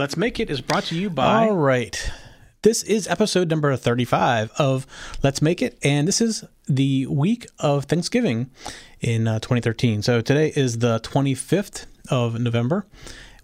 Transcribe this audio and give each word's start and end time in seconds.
Let's 0.00 0.16
Make 0.16 0.40
It 0.40 0.48
is 0.48 0.62
brought 0.62 0.84
to 0.84 0.94
you 0.94 1.10
by. 1.10 1.48
All 1.48 1.56
right. 1.56 2.10
This 2.62 2.82
is 2.84 3.06
episode 3.06 3.50
number 3.50 3.76
35 3.76 4.50
of 4.56 4.86
Let's 5.22 5.42
Make 5.42 5.60
It, 5.60 5.76
and 5.82 6.08
this 6.08 6.22
is 6.22 6.42
the 6.66 7.04
week 7.08 7.46
of 7.58 7.84
Thanksgiving 7.84 8.48
in 9.02 9.28
uh, 9.28 9.40
2013. 9.40 10.00
So 10.00 10.22
today 10.22 10.54
is 10.56 10.78
the 10.78 11.00
25th 11.00 11.84
of 12.08 12.40
November, 12.40 12.86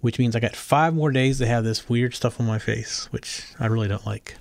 which 0.01 0.19
means 0.19 0.35
I 0.35 0.41
got 0.41 0.57
five 0.57 0.95
more 0.95 1.11
days 1.11 1.37
to 1.41 1.47
have 1.47 1.63
this 1.63 1.91
weird 1.91 2.15
stuff 2.15 2.41
on 2.41 2.47
my 2.47 2.59
face, 2.59 3.07
which 3.13 3.45
I 3.61 3.67
really 3.67 3.89
don't 3.89 4.07
like. 4.07 4.39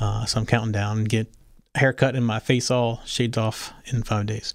Uh, 0.00 0.26
so 0.26 0.38
I'm 0.38 0.46
counting 0.46 0.70
down 0.70 0.98
and 0.98 1.08
get 1.08 1.34
haircut 1.74 2.14
and 2.14 2.24
my 2.24 2.38
face 2.38 2.70
all 2.70 3.00
shaved 3.04 3.36
off 3.36 3.72
in 3.86 4.04
five 4.04 4.26
days. 4.26 4.54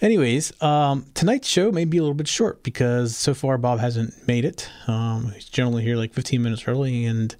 Anyways, 0.00 0.60
um, 0.62 1.04
tonight's 1.12 1.46
show 1.46 1.70
may 1.70 1.84
be 1.84 1.98
a 1.98 2.02
little 2.02 2.14
bit 2.14 2.28
short 2.28 2.62
because 2.62 3.16
so 3.16 3.34
far 3.34 3.58
Bob 3.58 3.80
hasn't 3.80 4.26
made 4.26 4.46
it. 4.46 4.70
Um, 4.86 5.32
he's 5.32 5.44
generally 5.44 5.82
here 5.82 5.96
like 5.96 6.14
15 6.14 6.42
minutes 6.42 6.66
early 6.66 7.04
and 7.04 7.36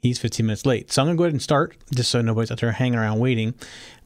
he's 0.00 0.20
15 0.20 0.46
minutes 0.46 0.64
late. 0.64 0.92
So 0.92 1.02
I'm 1.02 1.06
going 1.06 1.16
to 1.16 1.18
go 1.18 1.24
ahead 1.24 1.32
and 1.32 1.42
start 1.42 1.76
just 1.92 2.12
so 2.12 2.20
nobody's 2.22 2.52
out 2.52 2.60
there 2.60 2.70
hanging 2.70 2.98
around 2.98 3.18
waiting. 3.18 3.54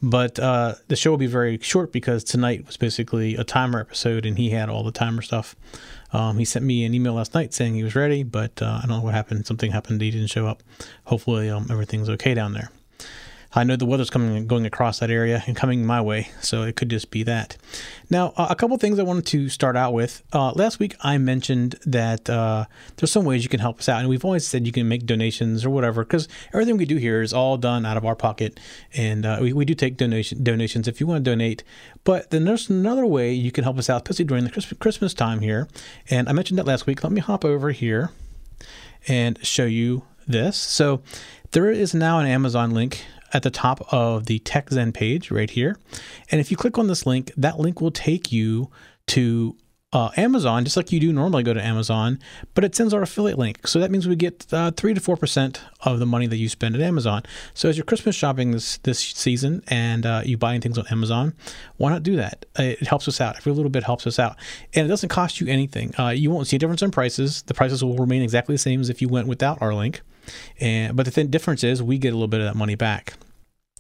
But 0.03 0.39
uh, 0.39 0.77
the 0.89 0.97
show 0.97 1.11
will 1.11 1.19
be 1.19 1.27
very 1.27 1.59
short 1.59 1.93
because 1.93 2.25
tonight 2.25 2.67
was 2.67 2.79
basically 2.79 3.37
a 3.37 3.45
timer 3.45 3.81
episode 3.81 4.25
and 4.25 4.39
he 4.39 4.51
had 4.51 4.71
all 4.71 4.83
the 4.83 4.91
timer 4.93 5.21
stuff. 5.21 5.55
Um, 6.15 6.39
he 6.39 6.47
sent 6.47 6.65
me 6.65 6.85
an 6.87 6.95
email 6.95 7.13
last 7.13 7.35
night 7.35 7.53
saying 7.53 7.75
he 7.75 7.85
was 7.85 7.95
ready, 7.95 8.23
but 8.23 8.63
uh, 8.63 8.81
I 8.83 8.87
don't 8.87 8.99
know 8.99 9.05
what 9.05 9.15
happened. 9.15 9.47
Something 9.47 9.71
happened. 9.71 10.01
He 10.01 10.11
didn't 10.11 10.29
show 10.29 10.47
up. 10.47 10.63
Hopefully, 11.05 11.51
um, 11.51 11.67
everything's 11.71 12.09
okay 12.09 12.33
down 12.33 12.55
there. 12.55 12.71
I 13.55 13.65
know 13.65 13.77
the 13.77 13.87
weather's 13.87 14.11
coming 14.11 14.47
going 14.47 14.65
across 14.65 15.01
that 15.01 15.11
area 15.11 15.43
and 15.47 15.55
coming 15.55 15.85
my 15.85 16.01
way, 16.01 16.31
so 16.41 16.63
it 16.63 16.77
could 16.77 16.89
just 16.89 17.11
be 17.11 17.23
that. 17.25 17.57
Now, 18.09 18.33
a 18.37 18.55
couple 18.55 18.77
things 18.79 18.99
I 18.99 19.03
wanted 19.03 19.27
to 19.27 19.49
start 19.49 19.77
out 19.77 19.93
with. 19.93 20.23
Uh, 20.33 20.53
last 20.53 20.79
week, 20.79 20.95
I 21.01 21.19
mentioned 21.19 21.77
that 21.85 22.31
uh, 22.31 22.65
there's 22.97 23.13
some 23.13 23.25
ways 23.25 23.43
you 23.43 23.49
can 23.51 23.61
help 23.61 23.79
us 23.81 23.89
out, 23.89 24.01
and 24.01 24.09
we've 24.09 24.25
always 24.25 24.47
said 24.47 24.67
you 24.67 24.73
can 24.73 24.89
make 24.89 25.05
donations 25.05 25.65
or 25.65 25.71
whatever, 25.71 26.05
because 26.05 26.29
everything 26.53 26.77
we 26.77 26.87
do 26.87 26.97
here 26.97 27.21
is 27.21 27.33
all 27.33 27.57
done 27.57 27.85
out 27.85 27.97
of 27.97 28.07
our 28.07 28.17
pocket, 28.17 28.59
and 28.95 29.27
uh, 29.27 29.39
we, 29.41 29.53
we 29.53 29.65
do 29.65 29.75
take 29.75 29.97
donation 29.97 30.43
donations 30.43 30.89
if 30.89 31.01
you 31.01 31.07
want 31.07 31.25
to 31.25 31.31
donate. 31.31 31.63
But 32.05 32.31
then 32.31 32.45
there's 32.45 32.71
another 32.71 33.07
way 33.07 33.33
you 33.33 33.53
can 33.53 33.65
help 33.65 33.79
us 33.79 33.91
out, 33.91 34.03
especially 34.03 34.25
during 34.25 34.45
the 34.45 34.77
Christmas 34.81 35.15
time 35.15 35.41
here. 35.41 35.69
And 36.09 36.29
I 36.29 36.33
mentioned 36.33 36.59
that 36.59 36.67
last 36.67 36.87
week. 36.87 37.05
Let 37.05 37.13
me 37.13 37.21
hop 37.21 37.45
over 37.45 37.71
here 37.71 38.11
and 39.07 39.45
show 39.45 39.65
you 39.65 40.05
this. 40.27 40.57
So 40.57 41.03
there 41.51 41.71
is 41.71 41.95
now 41.95 42.19
an 42.19 42.27
Amazon 42.27 42.71
link 42.71 43.05
at 43.33 43.43
the 43.43 43.51
top 43.51 43.93
of 43.93 44.27
the 44.27 44.39
TechZen 44.41 44.93
page 44.93 45.31
right 45.31 45.51
here. 45.51 45.77
And 46.31 46.41
if 46.41 46.51
you 46.51 46.57
click 46.57 46.79
on 46.79 46.87
this 46.87 47.07
link, 47.07 47.33
that 47.37 47.59
link 47.59 47.81
will 47.81 47.91
take 47.91 48.33
you 48.33 48.71
to 49.09 49.57
uh, 49.93 50.11
Amazon, 50.17 50.65
just 50.65 50.77
like 50.77 50.91
you 50.91 50.99
do 50.99 51.13
normally 51.13 51.43
go 51.43 51.53
to 51.53 51.63
Amazon, 51.63 52.19
but 52.55 52.65
it 52.65 52.75
sends 52.75 52.95
our 52.95 53.03
affiliate 53.03 53.39
link. 53.39 53.67
So 53.67 53.79
that 53.81 53.91
means 53.91 54.09
we 54.09 54.17
get 54.17 54.47
uh, 54.53 54.71
three 54.71 54.95
to 54.95 55.01
four 55.01 55.17
percent 55.17 55.61
of 55.83 55.99
the 55.99 56.07
money 56.07 56.27
that 56.27 56.39
you 56.39 56.49
spend 56.49 56.75
at 56.75 56.81
Amazon. 56.81 57.23
So 57.53 57.69
as 57.69 57.77
you're 57.77 57.85
Christmas 57.85 58.17
shopping 58.17 58.53
this 58.53 58.79
this 58.79 58.99
season 58.99 59.63
and 59.69 60.07
uh, 60.07 60.23
you 60.25 60.39
buying 60.39 60.61
things 60.61 60.79
on 60.79 60.87
Amazon, 60.91 61.35
why 61.77 61.91
not 61.91 62.03
do 62.03 62.17
that? 62.17 62.47
It 62.59 62.87
helps 62.87 63.07
us 63.07 63.21
out. 63.21 63.37
Every 63.37 63.53
little 63.53 63.71
bit 63.71 63.85
helps 63.85 64.07
us 64.07 64.19
out, 64.19 64.37
and 64.75 64.87
it 64.87 64.89
doesn't 64.89 65.11
cost 65.11 65.41
you 65.41 65.47
anything. 65.49 65.93
Uh, 65.99 66.09
you 66.09 66.31
won't 66.31 66.47
see 66.47 66.57
a 66.57 66.59
difference 66.59 66.83
in 66.83 66.91
prices. 66.91 67.43
The 67.43 67.55
prices 67.55 67.85
will 67.85 67.97
remain 67.97 68.23
exactly 68.23 68.55
the 68.55 68.59
same 68.59 68.81
as 68.81 68.89
if 68.89 69.03
you 69.03 69.09
went 69.09 69.29
without 69.29 69.61
our 69.61 69.75
link. 69.75 70.01
And 70.59 70.97
but 70.97 71.05
the 71.05 71.13
th- 71.13 71.31
difference 71.31 71.65
is 71.65 71.83
we 71.83 71.99
get 71.99 72.11
a 72.11 72.17
little 72.17 72.29
bit 72.29 72.41
of 72.41 72.47
that 72.47 72.57
money 72.57 72.77
back 72.77 73.15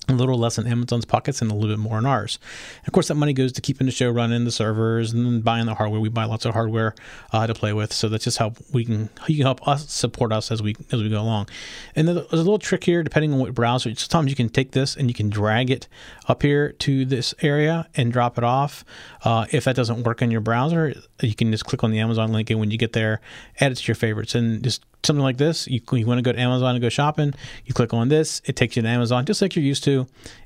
a 0.08 0.14
little 0.14 0.38
less 0.38 0.58
in 0.58 0.66
Amazon's 0.66 1.04
pockets 1.04 1.40
and 1.40 1.50
a 1.50 1.54
little 1.54 1.70
bit 1.70 1.78
more 1.78 1.98
in 1.98 2.06
ours. 2.06 2.38
And 2.80 2.88
of 2.88 2.92
course, 2.92 3.08
that 3.08 3.14
money 3.14 3.32
goes 3.32 3.52
to 3.52 3.60
keeping 3.60 3.86
the 3.86 3.92
show 3.92 4.10
running, 4.10 4.44
the 4.44 4.50
servers, 4.50 5.12
and 5.12 5.24
then 5.24 5.40
buying 5.40 5.66
the 5.66 5.74
hardware. 5.74 6.00
We 6.00 6.08
buy 6.08 6.24
lots 6.24 6.44
of 6.44 6.54
hardware 6.54 6.94
uh, 7.32 7.46
to 7.46 7.54
play 7.54 7.72
with, 7.72 7.92
so 7.92 8.08
that's 8.08 8.24
just 8.24 8.38
how 8.38 8.54
we 8.72 8.84
can 8.84 9.10
you 9.28 9.36
can 9.36 9.44
help 9.44 9.66
us 9.66 9.90
support 9.92 10.32
us 10.32 10.50
as 10.50 10.62
we 10.62 10.74
as 10.90 11.02
we 11.02 11.08
go 11.08 11.20
along. 11.20 11.48
And 11.94 12.08
there's 12.08 12.26
a 12.32 12.36
little 12.36 12.58
trick 12.58 12.84
here, 12.84 13.02
depending 13.02 13.32
on 13.32 13.38
what 13.38 13.54
browser. 13.54 13.94
Sometimes 13.94 14.30
you 14.30 14.36
can 14.36 14.48
take 14.48 14.72
this 14.72 14.96
and 14.96 15.08
you 15.08 15.14
can 15.14 15.30
drag 15.30 15.70
it 15.70 15.86
up 16.28 16.42
here 16.42 16.72
to 16.72 17.04
this 17.04 17.34
area 17.42 17.88
and 17.94 18.12
drop 18.12 18.38
it 18.38 18.44
off. 18.44 18.84
Uh, 19.24 19.46
if 19.50 19.64
that 19.64 19.76
doesn't 19.76 20.02
work 20.02 20.20
in 20.22 20.30
your 20.30 20.40
browser, 20.40 20.94
you 21.20 21.34
can 21.34 21.50
just 21.52 21.64
click 21.64 21.84
on 21.84 21.90
the 21.90 22.00
Amazon 22.00 22.32
link, 22.32 22.50
and 22.50 22.58
when 22.58 22.70
you 22.70 22.78
get 22.78 22.92
there, 22.92 23.20
add 23.60 23.72
it 23.72 23.76
to 23.76 23.86
your 23.86 23.94
favorites, 23.94 24.34
and 24.34 24.62
just 24.62 24.84
something 25.04 25.22
like 25.22 25.36
this, 25.36 25.66
you, 25.66 25.80
you 25.92 26.06
want 26.06 26.18
to 26.18 26.22
go 26.22 26.32
to 26.32 26.38
Amazon 26.38 26.74
and 26.74 26.82
go 26.82 26.88
shopping, 26.88 27.34
you 27.64 27.74
click 27.74 27.92
on 27.92 28.08
this, 28.08 28.40
it 28.44 28.54
takes 28.54 28.76
you 28.76 28.82
to 28.82 28.88
Amazon 28.88 29.26
just 29.26 29.42
like 29.42 29.56
you're 29.56 29.64
used 29.64 29.82
to, 29.84 29.91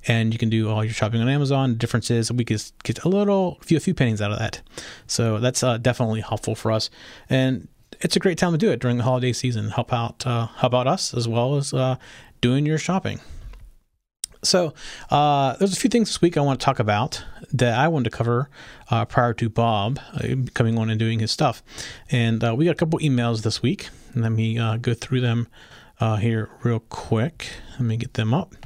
and 0.07 0.33
you 0.33 0.39
can 0.39 0.51
do 0.51 0.71
all 0.71 0.85
your 0.85 0.93
shopping 0.93 1.21
on 1.21 1.29
Amazon. 1.29 1.71
The 1.71 1.77
difference 1.77 2.11
is 2.11 2.33
we 2.33 2.45
can 2.45 2.59
get 2.85 3.05
a 3.05 3.09
little, 3.09 3.59
few, 3.63 3.77
a 3.77 3.81
few 3.81 3.95
pennies 3.95 4.21
out 4.21 4.33
of 4.33 4.39
that. 4.39 4.63
So 5.07 5.39
that's 5.39 5.63
uh, 5.63 5.79
definitely 5.79 6.21
helpful 6.21 6.55
for 6.55 6.73
us. 6.73 6.91
And 7.29 7.69
it's 8.01 8.17
a 8.17 8.21
great 8.21 8.39
time 8.39 8.53
to 8.53 8.59
do 8.59 8.71
it 8.71 8.81
during 8.81 8.99
the 8.99 9.05
holiday 9.05 9.33
season. 9.33 9.71
Help 9.71 9.93
out, 9.93 10.27
uh, 10.27 10.47
help 10.47 10.75
out 10.75 10.87
us 10.87 11.15
as 11.15 11.27
well 11.27 11.57
as 11.57 11.73
uh, 11.73 11.97
doing 12.41 12.67
your 12.67 12.79
shopping. 12.79 13.21
So, 14.43 14.75
uh, 15.11 15.57
there's 15.57 15.73
a 15.73 15.81
few 15.81 15.91
things 15.91 16.09
this 16.09 16.21
week 16.21 16.37
I 16.37 16.41
want 16.41 16.61
to 16.61 16.65
talk 16.65 16.79
about 16.79 17.25
that 17.53 17.79
I 17.79 17.89
wanted 17.89 18.11
to 18.11 18.17
cover 18.17 18.49
uh, 18.91 19.05
prior 19.05 19.33
to 19.35 19.49
Bob 19.49 19.99
uh, 20.15 20.29
coming 20.55 20.79
on 20.79 20.91
and 20.91 20.99
doing 20.99 21.19
his 21.19 21.33
stuff. 21.33 21.63
And 22.11 22.45
uh, 22.45 22.55
we 22.55 22.67
got 22.67 22.73
a 22.73 22.75
couple 22.75 22.99
emails 23.01 23.43
this 23.43 23.63
week. 23.63 23.89
Let 24.15 24.33
me 24.33 24.59
uh, 24.59 24.77
go 24.77 24.95
through 24.95 25.21
them 25.23 25.49
uh, 26.01 26.17
here 26.17 26.51
real 26.63 26.81
quick. 26.81 27.49
Let 27.73 27.83
me 27.83 27.97
get 27.97 28.15
them 28.15 28.33
up. 28.33 28.66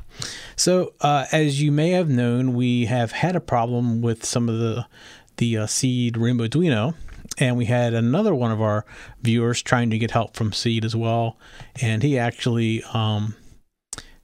So, 0.57 0.93
as 1.03 1.63
you 1.63 1.73
may 1.73 1.91
have 1.91 2.09
known, 2.09 2.55
we 2.55 2.87
have 2.87 3.13
had 3.13 3.37
a 3.37 3.41
problem 3.41 4.03
with 4.03 4.25
some 4.25 4.49
of 4.49 4.59
the 4.59 4.87
the 5.37 5.67
Seeed 5.67 6.19
Rainbow 6.19 6.47
Arduino 6.47 6.95
and 7.39 7.57
we 7.57 7.65
had 7.65 7.95
another 7.95 8.35
one 8.35 8.53
of 8.53 8.61
our 8.61 8.85
viewers 9.23 9.63
trying 9.63 9.91
to 9.91 9.99
get 9.99 10.11
help 10.11 10.37
from 10.37 10.53
Seeed 10.53 10.85
as 10.85 10.95
well, 10.95 11.39
and 11.81 12.03
he 12.03 12.19
actually 12.19 12.83
um, 12.93 13.35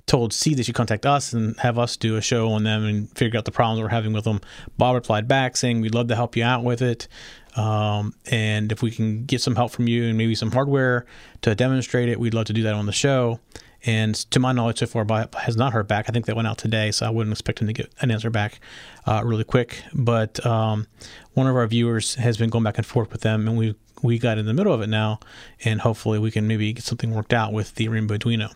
told 0.07 0.33
Seeed 0.33 0.59
they 0.59 0.63
should 0.63 0.75
contact 0.75 1.07
us 1.07 1.33
and 1.33 1.59
have 1.61 1.79
us 1.79 1.97
do 1.97 2.17
a 2.17 2.21
show 2.21 2.53
on 2.53 2.65
them 2.65 2.85
and 2.85 3.17
figure 3.17 3.39
out 3.39 3.45
the 3.45 3.53
problems 3.53 3.81
we're 3.81 3.89
having 3.89 4.13
with 4.13 4.25
them. 4.25 4.41
Bob 4.77 4.95
replied 4.95 5.27
back 5.27 5.57
saying, 5.57 5.81
We'd 5.81 5.95
love 5.95 6.09
to 6.09 6.17
help 6.17 6.37
you 6.37 6.45
out 6.45 6.63
with 6.63 6.83
it. 6.83 7.09
Um, 7.57 8.15
and 8.31 8.71
if 8.71 8.83
we 8.83 8.91
can 8.91 9.25
get 9.25 9.41
some 9.41 9.57
help 9.57 9.73
from 9.73 9.89
you 9.89 10.05
and 10.05 10.19
maybe 10.19 10.35
some 10.35 10.53
hardware 10.53 11.07
to 11.41 11.55
demonstrate 11.55 12.09
it, 12.09 12.21
we'd 12.21 12.35
love 12.35 12.47
to 12.47 12.53
do 12.53 12.63
that 12.65 12.75
on 12.75 12.87
the 12.87 12.93
show. 12.93 13.41
And 13.85 14.15
to 14.31 14.41
my 14.41 14.53
knowledge, 14.53 14.79
so 14.79 14.87
far, 14.87 15.05
Bob 15.05 15.35
has 15.35 15.57
not 15.57 15.73
heard 15.73 15.87
back. 15.87 16.07
I 16.09 16.13
think 16.13 16.27
that 16.27 16.37
went 16.37 16.49
out 16.49 16.59
today, 16.59 16.91
so 16.91 17.07
I 17.07 17.11
wouldn't 17.11 17.33
expect 17.33 17.61
him 17.61 17.67
to 17.67 17.73
get 17.73 17.93
an 18.01 18.11
answer 18.11 18.31
back 18.31 18.61
uh, 19.07 19.23
really 19.25 19.45
quick. 19.45 19.83
But 19.95 20.45
um, 20.45 20.87
one 21.35 21.47
of 21.47 21.55
our 21.55 21.67
viewers 21.67 22.17
has 22.17 22.37
been 22.37 22.51
going 22.51 22.65
back 22.65 22.79
and 22.79 22.87
forth 22.87 23.13
with 23.13 23.21
them, 23.21 23.47
and 23.49 23.57
we 23.57 23.75
we 24.03 24.19
got 24.19 24.39
in 24.39 24.47
the 24.47 24.55
middle 24.55 24.73
of 24.73 24.83
it 24.83 24.89
now, 24.89 25.21
and 25.65 25.81
hopefully 25.81 26.19
we 26.19 26.31
can 26.31 26.47
maybe 26.47 26.73
get 26.73 26.85
something 26.85 27.15
worked 27.15 27.33
out 27.33 27.53
with 27.53 27.75
the 27.77 27.89
Rainbowduino. 27.89 28.53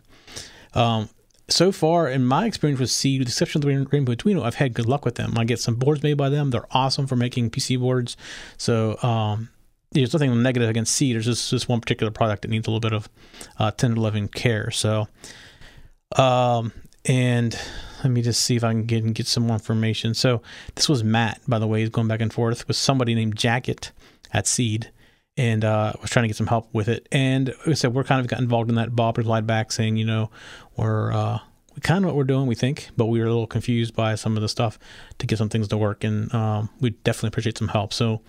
Um, 0.74 1.08
so 1.48 1.72
far, 1.72 2.08
in 2.08 2.24
my 2.24 2.46
experience 2.46 2.78
with 2.78 2.90
Seeed, 2.90 3.20
with 3.20 3.28
the 3.28 3.32
exception 3.32 3.60
of 3.60 3.66
the 3.66 3.96
Rainbowduino, 3.96 4.42
I've 4.42 4.56
had 4.56 4.74
good 4.74 4.86
luck 4.86 5.04
with 5.04 5.16
them. 5.16 5.36
I 5.36 5.44
get 5.44 5.58
some 5.58 5.74
boards 5.74 6.02
made 6.02 6.16
by 6.16 6.28
them. 6.28 6.50
They're 6.50 6.66
awesome 6.70 7.06
for 7.06 7.16
making 7.16 7.50
PC 7.50 7.78
boards. 7.78 8.16
So 8.56 8.98
um, 9.02 9.48
there's 9.92 10.12
nothing 10.12 10.42
negative 10.42 10.68
against 10.68 10.94
Seeed. 10.94 11.16
There's 11.16 11.26
just 11.26 11.50
this 11.50 11.68
one 11.68 11.80
particular 11.80 12.10
product 12.10 12.42
that 12.42 12.48
needs 12.48 12.66
a 12.66 12.70
little 12.70 12.80
bit 12.80 12.92
of 12.92 13.08
uh, 13.58 13.70
tender 13.72 14.00
loving 14.00 14.28
care. 14.28 14.70
So, 14.70 15.08
um, 16.16 16.72
and 17.04 17.58
let 18.02 18.12
me 18.12 18.22
just 18.22 18.42
see 18.42 18.56
if 18.56 18.64
I 18.64 18.72
can 18.72 18.84
get 18.84 19.12
get 19.14 19.26
some 19.26 19.46
more 19.46 19.54
information. 19.54 20.14
So 20.14 20.42
this 20.74 20.88
was 20.88 21.02
Matt, 21.02 21.40
by 21.48 21.58
the 21.58 21.66
way, 21.66 21.80
he's 21.80 21.90
going 21.90 22.08
back 22.08 22.20
and 22.20 22.32
forth 22.32 22.68
with 22.68 22.76
somebody 22.76 23.14
named 23.14 23.36
Jacket 23.36 23.90
at 24.32 24.46
Seeed 24.46 24.90
and 25.36 25.64
uh, 25.64 25.92
was 26.00 26.10
trying 26.10 26.24
to 26.24 26.28
get 26.28 26.36
some 26.36 26.46
help 26.46 26.68
with 26.72 26.88
it. 26.88 27.08
And 27.10 27.48
like 27.48 27.68
I 27.68 27.72
said, 27.74 27.94
we're 27.94 28.04
kind 28.04 28.20
of 28.20 28.26
got 28.26 28.40
involved 28.40 28.68
in 28.68 28.76
that. 28.76 28.94
Bob 28.94 29.18
replied 29.18 29.46
back 29.46 29.72
saying, 29.72 29.96
you 29.96 30.04
know, 30.04 30.30
we're 30.76 31.12
uh, 31.12 31.38
we 31.74 31.80
kind 31.80 32.04
of 32.04 32.08
what 32.08 32.16
we're 32.16 32.24
doing, 32.24 32.46
we 32.46 32.54
think, 32.54 32.90
but 32.96 33.06
we 33.06 33.20
were 33.20 33.26
a 33.26 33.30
little 33.30 33.46
confused 33.46 33.94
by 33.94 34.14
some 34.14 34.36
of 34.36 34.42
the 34.42 34.48
stuff 34.48 34.78
to 35.18 35.26
get 35.26 35.38
some 35.38 35.48
things 35.48 35.68
to 35.68 35.78
work, 35.78 36.04
and 36.04 36.32
um, 36.34 36.68
we 36.80 36.90
definitely 36.90 37.28
appreciate 37.28 37.58
some 37.58 37.68
help. 37.68 37.92
So, 37.92 38.20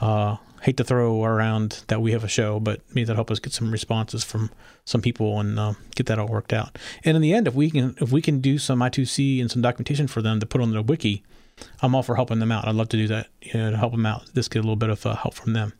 uh, 0.00 0.36
hate 0.62 0.76
to 0.78 0.84
throw 0.84 1.24
around 1.24 1.84
that 1.88 2.00
we 2.00 2.12
have 2.12 2.24
a 2.24 2.28
show, 2.28 2.60
but 2.60 2.80
maybe 2.90 3.04
that 3.04 3.14
help 3.14 3.30
us 3.30 3.38
get 3.38 3.52
some 3.52 3.70
responses 3.70 4.24
from 4.24 4.50
some 4.84 5.00
people 5.00 5.38
and 5.40 5.58
uh, 5.58 5.74
get 5.94 6.06
that 6.06 6.18
all 6.18 6.28
worked 6.28 6.52
out. 6.52 6.78
And 7.04 7.16
in 7.16 7.22
the 7.22 7.32
end, 7.32 7.46
if 7.46 7.54
we 7.54 7.70
can 7.70 7.94
if 8.00 8.10
we 8.10 8.22
can 8.22 8.40
do 8.40 8.58
some 8.58 8.80
I2C 8.80 9.40
and 9.40 9.50
some 9.50 9.62
documentation 9.62 10.06
for 10.06 10.22
them 10.22 10.40
to 10.40 10.46
put 10.46 10.60
on 10.60 10.72
the 10.72 10.82
wiki, 10.82 11.22
I'm 11.82 11.94
all 11.94 12.02
for 12.02 12.16
helping 12.16 12.38
them 12.38 12.52
out. 12.52 12.66
I'd 12.66 12.74
love 12.74 12.88
to 12.90 12.96
do 12.96 13.08
that, 13.08 13.28
you 13.42 13.54
know, 13.54 13.70
to 13.70 13.76
help 13.76 13.92
them 13.92 14.06
out. 14.06 14.26
This 14.34 14.48
get 14.48 14.60
a 14.60 14.62
little 14.62 14.76
bit 14.76 14.90
of 14.90 15.04
uh, 15.06 15.14
help 15.14 15.34
from 15.34 15.52
them. 15.52 15.72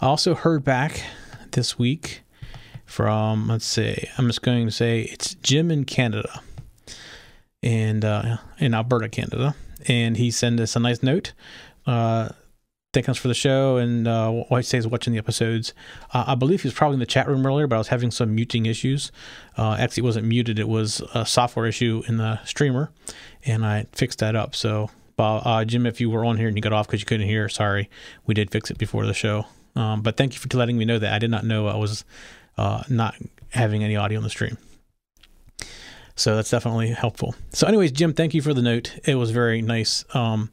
I 0.00 0.06
also 0.06 0.34
heard 0.34 0.64
back 0.64 1.02
this 1.52 1.78
week 1.78 2.22
from, 2.86 3.48
let's 3.48 3.66
see, 3.66 4.08
I'm 4.18 4.26
just 4.26 4.42
going 4.42 4.66
to 4.66 4.72
say 4.72 5.02
it's 5.02 5.34
Jim 5.36 5.70
in 5.70 5.84
Canada 5.84 6.42
and 7.62 8.04
uh, 8.04 8.38
in 8.58 8.74
Alberta, 8.74 9.08
Canada. 9.08 9.54
And 9.86 10.16
he 10.16 10.30
sent 10.30 10.60
us 10.60 10.76
a 10.76 10.80
nice 10.80 11.02
note. 11.02 11.32
Uh, 11.86 12.30
thanking 12.92 13.12
us 13.12 13.18
for 13.18 13.28
the 13.28 13.34
show 13.34 13.76
and 13.76 14.08
uh, 14.08 14.30
while 14.30 14.58
he 14.58 14.64
stays 14.64 14.86
watching 14.86 15.12
the 15.12 15.18
episodes. 15.18 15.72
Uh, 16.12 16.24
I 16.26 16.34
believe 16.34 16.62
he 16.62 16.68
was 16.68 16.74
probably 16.74 16.94
in 16.94 17.00
the 17.00 17.06
chat 17.06 17.28
room 17.28 17.46
earlier, 17.46 17.66
but 17.66 17.76
I 17.76 17.78
was 17.78 17.88
having 17.88 18.10
some 18.10 18.34
muting 18.34 18.66
issues. 18.66 19.12
Uh, 19.56 19.76
actually, 19.78 20.02
it 20.02 20.06
wasn't 20.06 20.26
muted; 20.26 20.58
it 20.58 20.68
was 20.68 21.00
a 21.14 21.24
software 21.24 21.66
issue 21.66 22.02
in 22.08 22.16
the 22.16 22.42
streamer, 22.44 22.90
and 23.44 23.64
I 23.64 23.86
fixed 23.92 24.18
that 24.18 24.34
up. 24.34 24.56
So, 24.56 24.90
uh, 25.18 25.64
Jim, 25.64 25.86
if 25.86 26.00
you 26.00 26.10
were 26.10 26.24
on 26.24 26.36
here 26.36 26.48
and 26.48 26.56
you 26.56 26.62
got 26.62 26.72
off 26.72 26.86
because 26.86 27.00
you 27.00 27.06
couldn't 27.06 27.26
hear, 27.26 27.48
sorry, 27.48 27.88
we 28.26 28.34
did 28.34 28.50
fix 28.50 28.70
it 28.70 28.78
before 28.78 29.06
the 29.06 29.14
show. 29.14 29.46
Um, 29.76 30.02
but 30.02 30.16
thank 30.16 30.34
you 30.34 30.40
for 30.40 30.48
letting 30.56 30.76
me 30.76 30.84
know 30.84 30.98
that. 30.98 31.12
I 31.12 31.18
did 31.18 31.30
not 31.30 31.44
know 31.44 31.68
I 31.68 31.76
was 31.76 32.04
uh, 32.58 32.82
not 32.88 33.14
having 33.50 33.84
any 33.84 33.96
audio 33.96 34.18
on 34.18 34.24
the 34.24 34.30
stream. 34.30 34.58
So 36.16 36.36
that's 36.36 36.50
definitely 36.50 36.90
helpful. 36.90 37.34
So, 37.52 37.66
anyways, 37.66 37.92
Jim, 37.92 38.12
thank 38.12 38.34
you 38.34 38.42
for 38.42 38.52
the 38.52 38.60
note. 38.60 38.98
It 39.04 39.14
was 39.14 39.30
very 39.30 39.62
nice 39.62 40.04
um, 40.12 40.50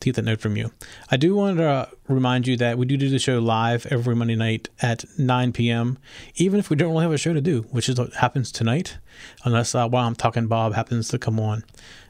to 0.00 0.08
get 0.08 0.16
that 0.16 0.22
note 0.22 0.40
from 0.40 0.56
you. 0.56 0.70
I 1.10 1.16
do 1.16 1.34
want 1.34 1.58
to 1.58 1.88
remind 2.08 2.46
you 2.46 2.56
that 2.58 2.78
we 2.78 2.86
do 2.86 2.96
do 2.96 3.08
the 3.08 3.18
show 3.18 3.38
live 3.38 3.86
every 3.86 4.14
Monday 4.14 4.36
night 4.36 4.68
at 4.80 5.04
9 5.18 5.52
p.m., 5.52 5.98
even 6.36 6.58
if 6.58 6.70
we 6.70 6.76
don't 6.76 6.90
really 6.90 7.02
have 7.02 7.12
a 7.12 7.18
show 7.18 7.32
to 7.32 7.40
do, 7.40 7.62
which 7.70 7.88
is 7.88 7.98
what 7.98 8.14
happens 8.14 8.52
tonight, 8.52 8.98
unless 9.44 9.74
uh, 9.74 9.88
while 9.88 10.06
I'm 10.06 10.14
talking, 10.14 10.46
Bob 10.46 10.74
happens 10.74 11.08
to 11.08 11.18
come 11.18 11.40
on. 11.40 11.64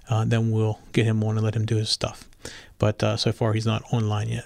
Uh, 0.09 0.25
then 0.25 0.51
we'll 0.51 0.79
get 0.93 1.05
him 1.05 1.23
on 1.25 1.37
and 1.37 1.45
let 1.45 1.57
him 1.57 1.67
do 1.67 1.77
his 1.77 1.91
stuff. 1.91 2.29
But 2.79 3.03
uh, 3.03 3.17
so 3.17 3.33
far, 3.33 3.53
he's 3.53 3.67
not 3.67 3.83
online 3.93 4.29
yet. 4.29 4.45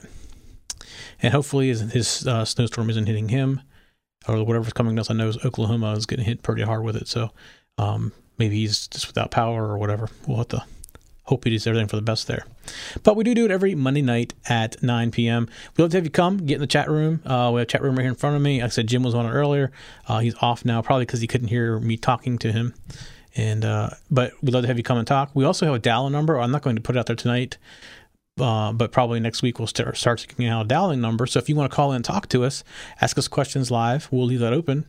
And 1.23 1.35
hopefully, 1.35 1.69
his, 1.69 1.81
his 1.93 2.27
uh, 2.27 2.45
snowstorm 2.45 2.89
isn't 2.91 3.07
hitting 3.07 3.29
him 3.29 3.61
or 4.27 4.43
whatever's 4.45 4.73
coming 4.73 4.97
to. 4.97 5.05
I 5.11 5.15
know 5.15 5.33
Oklahoma 5.45 5.93
is 5.93 6.07
getting 6.07 6.25
hit 6.25 6.43
pretty 6.43 6.63
hard 6.63 6.83
with 6.83 6.97
it. 6.97 7.09
So, 7.09 7.31
um, 7.77 8.13
maybe 8.39 8.57
he's 8.57 8.89
just 8.89 9.07
without 9.07 9.31
power 9.31 9.69
or 9.69 9.79
whatever. 9.79 10.09
We'll 10.27 10.39
have 10.39 10.49
to 10.49 10.65
hope 11.31 11.44
he 11.44 11.50
does 11.50 11.67
everything 11.67 11.87
for 11.87 11.94
the 11.94 12.03
best 12.03 12.27
there. 12.27 12.44
But 13.05 13.15
we 13.15 13.23
do 13.23 13.35
do 13.35 13.44
it 13.44 13.53
every 13.53 13.77
Monday 13.77 14.03
night 14.03 14.35
at 14.49 14.82
9 14.82 15.12
p.m. 15.12 15.49
We'd 15.77 15.82
love 15.82 15.93
to 15.93 15.97
have 15.97 16.05
you 16.05 16.11
come, 16.11 16.38
get 16.38 16.56
in 16.56 16.61
the 16.61 16.67
chat 16.67 16.91
room. 16.91 17.23
Uh, 17.25 17.53
we 17.55 17.61
have 17.61 17.69
a 17.69 17.71
chat 17.71 17.82
room 17.82 17.94
right 17.94 18.03
here 18.03 18.11
in 18.11 18.17
front 18.17 18.35
of 18.35 18.43
me. 18.43 18.61
Like 18.61 18.67
I 18.67 18.69
said, 18.71 18.88
Jim 18.88 19.05
was 19.05 19.15
on 19.15 19.27
it 19.27 19.31
earlier. 19.31 19.71
Uh, 20.09 20.19
he's 20.19 20.35
off 20.43 20.65
now, 20.65 20.82
probably 20.82 21.06
because 21.06 21.21
he 21.21 21.29
couldn't 21.29 21.49
hear 21.49 21.79
me 21.79 21.97
talking 21.97 22.37
to 22.38 22.50
him. 22.50 22.75
And 23.37 23.65
uh, 23.65 23.91
but 24.11 24.32
we'd 24.43 24.53
love 24.53 24.65
to 24.65 24.69
have 24.69 24.77
you 24.77 24.82
come 24.82 24.99
and 24.99 25.06
talk. 25.06 25.31
We 25.35 25.44
also 25.44 25.67
have 25.67 25.75
a 25.77 25.79
dial 25.79 26.11
number. 26.11 26.38
I'm 26.38 26.50
not 26.50 26.62
going 26.62 26.75
to 26.75 26.82
put 26.82 26.97
it 26.97 26.99
out 26.99 27.06
there 27.06 27.17
tonight. 27.17 27.59
Uh, 28.41 28.73
but 28.73 28.91
probably 28.91 29.21
next 29.21 29.43
week 29.43 29.59
we'll 29.59 29.69
start, 29.69 29.97
start 29.97 30.27
out 30.41 30.65
a 30.65 30.69
dialing 30.69 31.00
number. 31.00 31.27
So 31.27 31.38
if 31.38 31.49
you 31.49 31.55
want 31.56 31.71
to 31.71 31.77
call 31.77 31.91
in 31.93 31.97
and 31.97 32.05
talk 32.05 32.29
to 32.29 32.44
us, 32.44 32.65
ask 33.00 33.19
us 33.19 33.29
questions 33.29 33.71
live, 33.71 34.09
we'll 34.11 34.25
leave 34.25 34.41
that 34.41 34.53
open. 34.53 34.87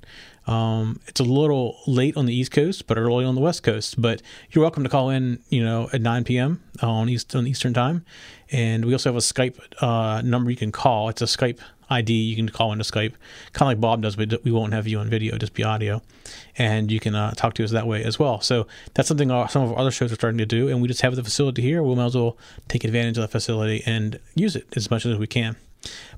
Um, 0.48 1.00
it's 1.08 1.20
a 1.20 1.24
little 1.24 1.78
late 1.88 2.18
on 2.18 2.26
the 2.26 2.36
East 2.36 2.52
Coast, 2.52 2.88
but 2.88 2.98
early 2.98 3.26
on 3.26 3.36
the 3.36 3.42
West 3.42 3.64
Coast. 3.64 4.02
But 4.02 4.22
you're 4.52 4.64
welcome 4.64 4.84
to 4.84 4.90
call 4.90 5.10
in, 5.10 5.40
you 5.50 5.64
know, 5.64 5.90
at 5.94 6.02
9 6.02 6.24
p.m. 6.24 6.62
on 6.82 7.10
East 7.10 7.36
on 7.36 7.48
Eastern 7.48 7.74
time. 7.74 8.06
And 8.52 8.86
we 8.86 8.94
also 8.94 9.10
have 9.10 9.16
a 9.16 9.20
Skype 9.20 9.60
uh, 9.82 10.22
number 10.22 10.50
you 10.50 10.58
can 10.58 10.72
call. 10.72 11.10
It's 11.10 11.22
a 11.22 11.26
Skype 11.26 11.60
ID. 11.90 12.14
You 12.14 12.36
can 12.36 12.50
call 12.50 12.72
into 12.72 12.84
Skype, 12.86 13.14
kind 13.54 13.62
of 13.62 13.68
like 13.68 13.82
Bob 13.82 14.02
does, 14.02 14.16
but 14.16 14.44
we 14.44 14.52
won't 14.52 14.74
have 14.74 14.88
you 14.88 15.00
on 15.00 15.10
video, 15.10 15.38
just 15.38 15.54
be 15.54 15.64
audio. 15.64 16.02
And 16.58 16.92
you 16.92 17.00
can 17.00 17.14
uh, 17.14 17.32
talk 17.32 17.54
to 17.56 17.64
us 17.64 17.72
that 17.72 17.86
way 17.86 18.04
as 18.04 18.18
well. 18.18 18.42
So 18.42 18.66
that's 18.94 19.08
something 19.08 19.30
some 19.50 19.64
of 19.64 19.74
our 19.74 19.80
other 19.80 19.92
shows 19.92 20.12
are 20.12 20.16
starting 20.16 20.38
to 20.40 20.46
do. 20.46 20.70
And 20.70 20.82
we 20.82 20.88
just 20.88 21.02
have 21.02 21.16
the 21.16 21.24
facility 21.24 21.62
here. 21.62 21.84
We 21.84 21.96
might 21.96 22.06
as 22.06 22.16
well 22.16 22.38
take 22.68 22.84
advantage 22.84 23.18
of 23.18 23.24
the 23.24 23.28
facility 23.28 23.84
and 23.86 24.20
use 24.36 24.56
it 24.56 24.68
as 24.76 24.90
much 24.90 25.06
as 25.06 25.18
we 25.18 25.28
can. 25.28 25.56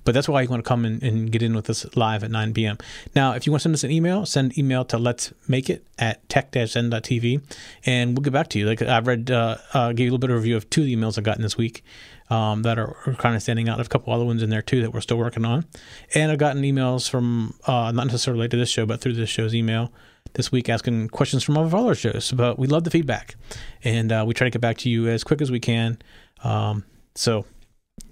But 0.03 0.13
that's 0.13 0.27
why 0.27 0.41
you 0.41 0.49
want 0.49 0.63
to 0.63 0.67
come 0.67 0.85
and, 0.85 1.01
and, 1.01 1.31
get 1.31 1.41
in 1.41 1.55
with 1.55 1.69
us 1.69 1.85
live 1.95 2.23
at 2.23 2.31
9 2.31 2.53
p.m. 2.53 2.77
Now, 3.15 3.33
if 3.33 3.45
you 3.45 3.51
want 3.51 3.61
to 3.61 3.63
send 3.63 3.75
us 3.75 3.83
an 3.83 3.91
email, 3.91 4.25
send 4.25 4.57
email 4.57 4.83
to 4.85 4.97
let's 4.97 5.33
make 5.47 5.69
it 5.69 5.85
at 5.97 6.27
techzen.tv 6.27 7.41
and 7.85 8.17
we'll 8.17 8.23
get 8.23 8.33
back 8.33 8.49
to 8.49 8.59
you. 8.59 8.65
Like 8.65 8.81
I've 8.81 9.07
read, 9.07 9.31
uh, 9.31 9.57
uh, 9.73 9.93
gave 9.93 10.05
you 10.05 10.11
a 10.11 10.13
little 10.13 10.19
bit 10.19 10.29
of 10.29 10.37
review 10.37 10.57
of 10.57 10.69
two 10.69 10.81
of 10.81 10.87
the 10.87 10.95
emails 10.95 11.17
I've 11.17 11.23
gotten 11.23 11.41
this 11.41 11.57
week 11.57 11.83
um, 12.29 12.63
that 12.63 12.77
are, 12.77 12.95
are, 13.05 13.13
kind 13.13 13.35
of 13.35 13.41
standing 13.41 13.69
out. 13.69 13.77
There's 13.77 13.87
a 13.87 13.89
couple 13.89 14.13
other 14.13 14.25
ones 14.25 14.43
in 14.43 14.49
there 14.49 14.61
too 14.61 14.81
that 14.81 14.93
we're 14.93 15.01
still 15.01 15.17
working 15.17 15.45
on. 15.45 15.65
And 16.13 16.31
I've 16.31 16.37
gotten 16.37 16.61
emails 16.63 17.09
from, 17.09 17.53
uh, 17.65 17.91
not 17.91 18.07
necessarily 18.07 18.39
related 18.39 18.57
to 18.57 18.57
this 18.57 18.69
show, 18.69 18.85
but 18.85 19.01
through 19.01 19.13
this 19.13 19.29
show's 19.29 19.55
email 19.55 19.91
this 20.33 20.51
week 20.51 20.69
asking 20.69 21.09
questions 21.09 21.43
from 21.43 21.57
all 21.57 21.65
of 21.65 21.73
our 21.73 21.81
other 21.81 21.95
shows. 21.95 22.31
But 22.31 22.57
we 22.57 22.67
love 22.67 22.83
the 22.83 22.91
feedback 22.91 23.35
and 23.83 24.11
uh, 24.11 24.23
we 24.27 24.33
try 24.33 24.45
to 24.45 24.51
get 24.51 24.61
back 24.61 24.77
to 24.79 24.89
you 24.89 25.07
as 25.07 25.23
quick 25.23 25.41
as 25.41 25.51
we 25.51 25.59
can. 25.59 25.99
Um, 26.43 26.83
so 27.15 27.45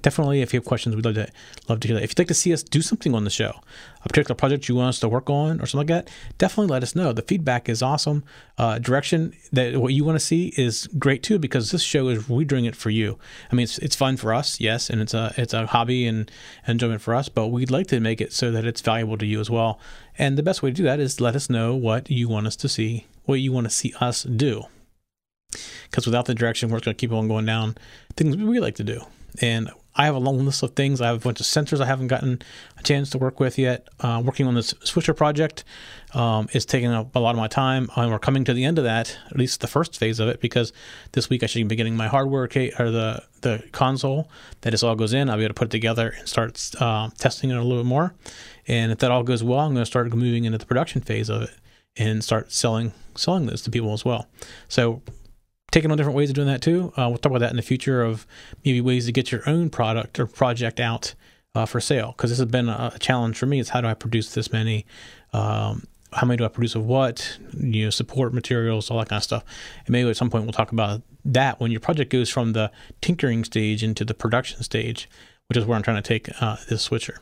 definitely 0.02 0.42
if 0.42 0.54
you 0.54 0.60
have 0.60 0.66
questions 0.66 0.96
we'd 0.96 1.06
love 1.06 1.16
to 1.16 1.28
love 1.68 1.80
to 1.80 1.88
hear 1.88 1.96
that. 1.96 2.04
If 2.04 2.12
you'd 2.12 2.20
like 2.20 2.28
to 2.28 2.34
see 2.34 2.54
us 2.54 2.64
do 2.64 2.82
something 2.82 3.14
on 3.14 3.24
the 3.24 3.30
show 3.30 3.60
a 4.04 4.10
particular 4.10 4.36
project 4.36 4.68
you 4.68 4.76
want 4.76 4.90
us 4.90 5.00
to 5.00 5.10
work 5.10 5.30
on 5.30 5.62
or 5.62 5.66
something 5.66 5.88
like 5.88 6.06
that 6.06 6.10
definitely 6.38 6.72
let 6.72 6.84
us 6.84 6.96
know. 6.96 7.14
The 7.14 7.22
feedback 7.22 7.70
is 7.70 7.82
awesome. 7.82 8.24
Uh, 8.58 8.80
direction 8.80 9.34
that 9.52 9.78
what 9.78 9.94
you 9.94 10.04
want 10.04 10.20
to 10.20 10.26
see 10.26 10.54
is 10.58 10.88
great 10.98 11.24
too 11.24 11.40
because 11.40 11.72
this 11.72 11.84
show 11.84 12.08
is 12.08 12.28
we 12.30 12.46
doing 12.46 12.66
it 12.66 12.76
for 12.76 12.90
you. 12.90 13.18
I 13.52 13.56
mean 13.56 13.64
it's, 13.66 13.78
it's 13.80 13.96
fun 13.96 14.18
for 14.18 14.34
us 14.34 14.60
yes 14.60 14.90
and 14.90 15.02
it's 15.02 15.14
a 15.14 15.34
it's 15.38 15.54
a 15.54 15.68
hobby 15.68 16.06
and 16.06 16.32
enjoyment 16.68 17.02
for 17.02 17.16
us 17.16 17.30
but 17.30 17.48
we'd 17.48 17.72
like 17.72 17.88
to 17.88 18.00
make 18.00 18.22
it 18.22 18.34
so 18.34 18.52
that 18.52 18.66
it's 18.66 18.82
valuable 18.82 19.18
to 19.18 19.26
you 19.26 19.40
as 19.40 19.50
well. 19.50 19.80
And 20.18 20.38
the 20.38 20.44
best 20.44 20.62
way 20.62 20.70
to 20.70 20.76
do 20.76 20.84
that 20.84 21.00
is 21.00 21.22
let 21.22 21.36
us 21.36 21.50
know 21.50 21.76
what 21.76 22.10
you 22.12 22.28
want 22.28 22.48
us 22.48 22.56
to 22.58 22.70
see 22.70 23.06
what 23.26 23.40
you 23.40 23.52
want 23.52 23.66
to 23.66 23.70
see 23.70 23.94
us 24.00 24.24
do. 24.24 24.64
Because 25.84 26.06
without 26.06 26.26
the 26.26 26.34
direction 26.36 26.70
we're 26.70 26.80
going 26.80 26.96
to 26.96 27.00
keep 27.00 27.12
on 27.12 27.28
going 27.28 27.46
down 27.46 27.76
things 28.16 28.38
we 28.38 28.60
like 28.60 28.76
to 28.76 28.84
do. 28.84 29.02
And 29.42 29.70
I 30.02 30.06
have 30.06 30.16
a 30.16 30.20
long 30.20 30.44
list 30.44 30.64
of 30.64 30.72
things. 30.72 31.00
I 31.00 31.08
have 31.08 31.18
a 31.18 31.20
bunch 31.20 31.40
of 31.40 31.46
sensors 31.46 31.80
I 31.80 31.86
haven't 31.86 32.08
gotten 32.08 32.42
a 32.76 32.82
chance 32.82 33.12
to 33.12 33.20
work 33.20 33.40
with 33.40 33.60
yet. 33.60 33.88
Uh, 34.00 34.20
working 34.26 34.48
on 34.48 34.56
this 34.56 34.74
switcher 34.84 35.14
project 35.14 35.64
um, 36.16 36.48
is 36.54 36.66
taking 36.66 36.90
up 36.90 37.16
a 37.16 37.20
lot 37.20 37.36
of 37.36 37.38
my 37.38 37.48
time, 37.48 37.88
and 37.96 38.12
we're 38.12 38.18
coming 38.18 38.44
to 38.46 38.54
the 38.56 38.66
end 38.66 38.80
of 38.80 38.84
that, 38.86 39.16
at 39.30 39.38
least 39.38 39.62
the 39.62 39.68
first 39.68 40.00
phase 40.00 40.20
of 40.20 40.28
it, 40.28 40.42
because 40.42 40.74
this 41.12 41.30
week 41.30 41.44
I 41.44 41.46
should 41.46 41.68
be 41.68 41.76
getting 41.76 41.96
my 41.96 42.08
hardware 42.08 42.46
or 42.80 42.90
the 42.92 43.24
the 43.42 43.64
console 43.72 44.28
that 44.62 44.72
this 44.72 44.82
all 44.82 44.96
goes 44.96 45.14
in. 45.14 45.30
I'll 45.30 45.38
be 45.38 45.44
able 45.44 45.54
to 45.54 45.60
put 45.60 45.68
it 45.68 45.72
together 45.72 46.16
and 46.18 46.28
start 46.28 46.60
uh, 46.80 47.10
testing 47.20 47.52
it 47.52 47.58
a 47.58 47.62
little 47.62 47.84
bit 47.84 47.88
more. 47.88 48.16
And 48.68 48.92
if 48.92 48.98
that 49.00 49.12
all 49.12 49.22
goes 49.22 49.44
well, 49.44 49.60
I'm 49.60 49.74
going 49.74 49.84
to 49.84 49.86
start 49.86 50.12
moving 50.12 50.46
into 50.46 50.58
the 50.58 50.66
production 50.66 51.02
phase 51.02 51.30
of 51.30 51.44
it 51.44 51.52
and 51.96 52.24
start 52.24 52.52
selling 52.52 52.92
selling 53.16 53.46
this 53.46 53.62
to 53.64 53.70
people 53.70 53.94
as 53.94 54.04
well. 54.04 54.28
So 54.68 55.04
taking 55.72 55.90
on 55.90 55.98
different 55.98 56.18
ways 56.18 56.30
of 56.30 56.36
doing 56.36 56.48
that 56.48 56.62
too. 56.62 56.94
Uh, 56.98 57.08
we'll 57.08 57.18
talk 57.18 57.32
about 57.32 57.40
that 57.40 57.50
in 57.50 57.56
the 57.56 57.62
future 57.62 58.04
of 58.04 58.28
maybe 58.64 58.82
ways 58.82 59.06
to 59.06 59.12
get 59.12 59.32
your 59.32 59.42
own 59.48 59.70
product 59.70 60.20
or 60.20 60.28
project 60.28 60.80
out 60.80 61.16
uh, 61.56 61.66
for 61.66 61.80
sale. 61.80 62.14
Because 62.16 62.30
this 62.30 62.40
has 62.40 62.48
been 62.50 62.70
a 62.70 62.98
challenge 63.00 63.38
for 63.38 63.46
me. 63.46 63.60
Is 63.60 63.70
how 63.70 63.82
do 63.82 63.88
I 63.88 63.94
produce 63.94 64.34
this 64.34 64.52
many? 64.52 64.86
Um, 65.34 65.88
how 66.14 66.28
many 66.28 66.38
do 66.38 66.46
I 66.46 66.50
produce 66.50 66.76
of 66.76 66.86
what? 66.86 67.40
You 67.58 67.86
know, 67.86 67.90
support 67.90 68.34
materials, 68.34 68.92
all 68.92 69.00
that 69.00 69.10
kind 69.10 69.20
of 69.20 69.24
stuff. 69.24 69.44
And 69.86 69.94
maybe 69.94 70.10
at 70.10 70.18
some 70.18 70.30
point 70.30 70.44
we'll 70.44 70.54
talk 70.54 70.72
about 70.72 71.02
that 71.24 71.60
when 71.60 71.72
your 71.72 71.80
project 71.80 72.12
goes 72.12 72.30
from 72.30 72.54
the 72.54 72.72
tinkering 73.00 73.46
stage 73.46 73.84
into 73.84 74.04
the 74.04 74.14
production 74.14 74.64
stage, 74.64 75.10
which 75.48 75.58
is 75.58 75.66
where 75.66 75.78
I'm 75.78 75.84
trying 75.84 76.02
to 76.02 76.08
take 76.08 76.30
uh, 76.42 76.58
this 76.70 76.82
switcher. 76.82 77.22